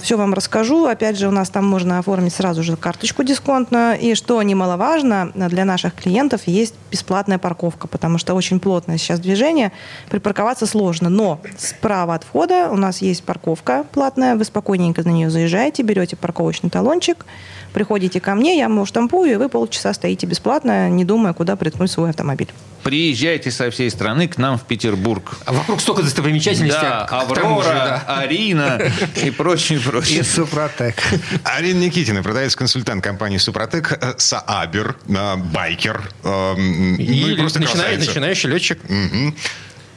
[0.00, 0.86] Все вам расскажу.
[0.86, 3.98] Опять же, у нас там можно оформить сразу же карточку дисконтную.
[3.98, 9.72] И что немаловажно, для наших клиентов есть бесплатная парковка, потому что очень плотное сейчас движение.
[10.10, 11.08] Припарковаться сложно.
[11.08, 14.36] Но справа от входа у нас есть парковка платная.
[14.36, 17.24] Вы спокойненько на нее заезжаете, берете парковочный талончик,
[17.72, 21.90] приходите ко мне, я ему штампую, и вы полчаса стоите бесплатно, не думая, куда приткнуть
[21.90, 22.52] свой автомобиль.
[22.82, 25.36] Приезжайте со всей страны к нам в Петербург.
[25.44, 26.80] А вокруг столько достопримечательностей.
[26.80, 28.18] Да, а тому же, Аврора, да.
[28.20, 28.80] Арина
[29.22, 30.24] и прочее, И прочее.
[30.24, 30.96] Супротек.
[31.44, 37.60] Арина Никитина, продавец-консультант компании «Супротек», э, Саабер, э, байкер, э, м, ну и И просто
[37.60, 38.78] начинающий летчик.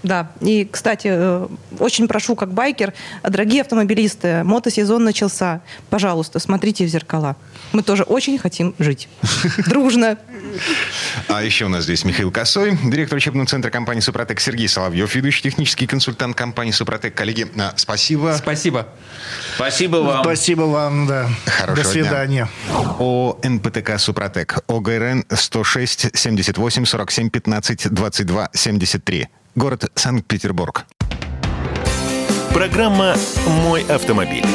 [0.04, 1.48] Да, и, кстати, э,
[1.80, 2.94] очень прошу, как байкер,
[3.24, 5.62] дорогие автомобилисты, мотосезон начался.
[5.90, 7.38] Пожалуйста, смотрите в зеркала.
[7.72, 9.08] Мы тоже очень хотим жить.
[9.68, 10.18] Дружно.
[11.30, 15.42] А еще у нас здесь Михаил Косой, директор учебного центра компании «Супротек», Сергей Соловьев, ведущий
[15.42, 17.16] технический консультант компании «Супротек».
[17.16, 18.36] Коллеги, э, спасибо.
[18.38, 18.88] Спасибо.
[19.56, 20.24] Спасибо вам.
[20.24, 21.30] Спасибо вам, да.
[21.46, 22.50] Хорошего До свидания.
[23.00, 24.58] О НПТК «Супротек».
[24.68, 29.28] ОГРН 106 78 47 15 22 73.
[29.56, 30.86] Город Санкт-Петербург.
[32.54, 33.16] Программа
[33.64, 34.46] «Мой автомобиль».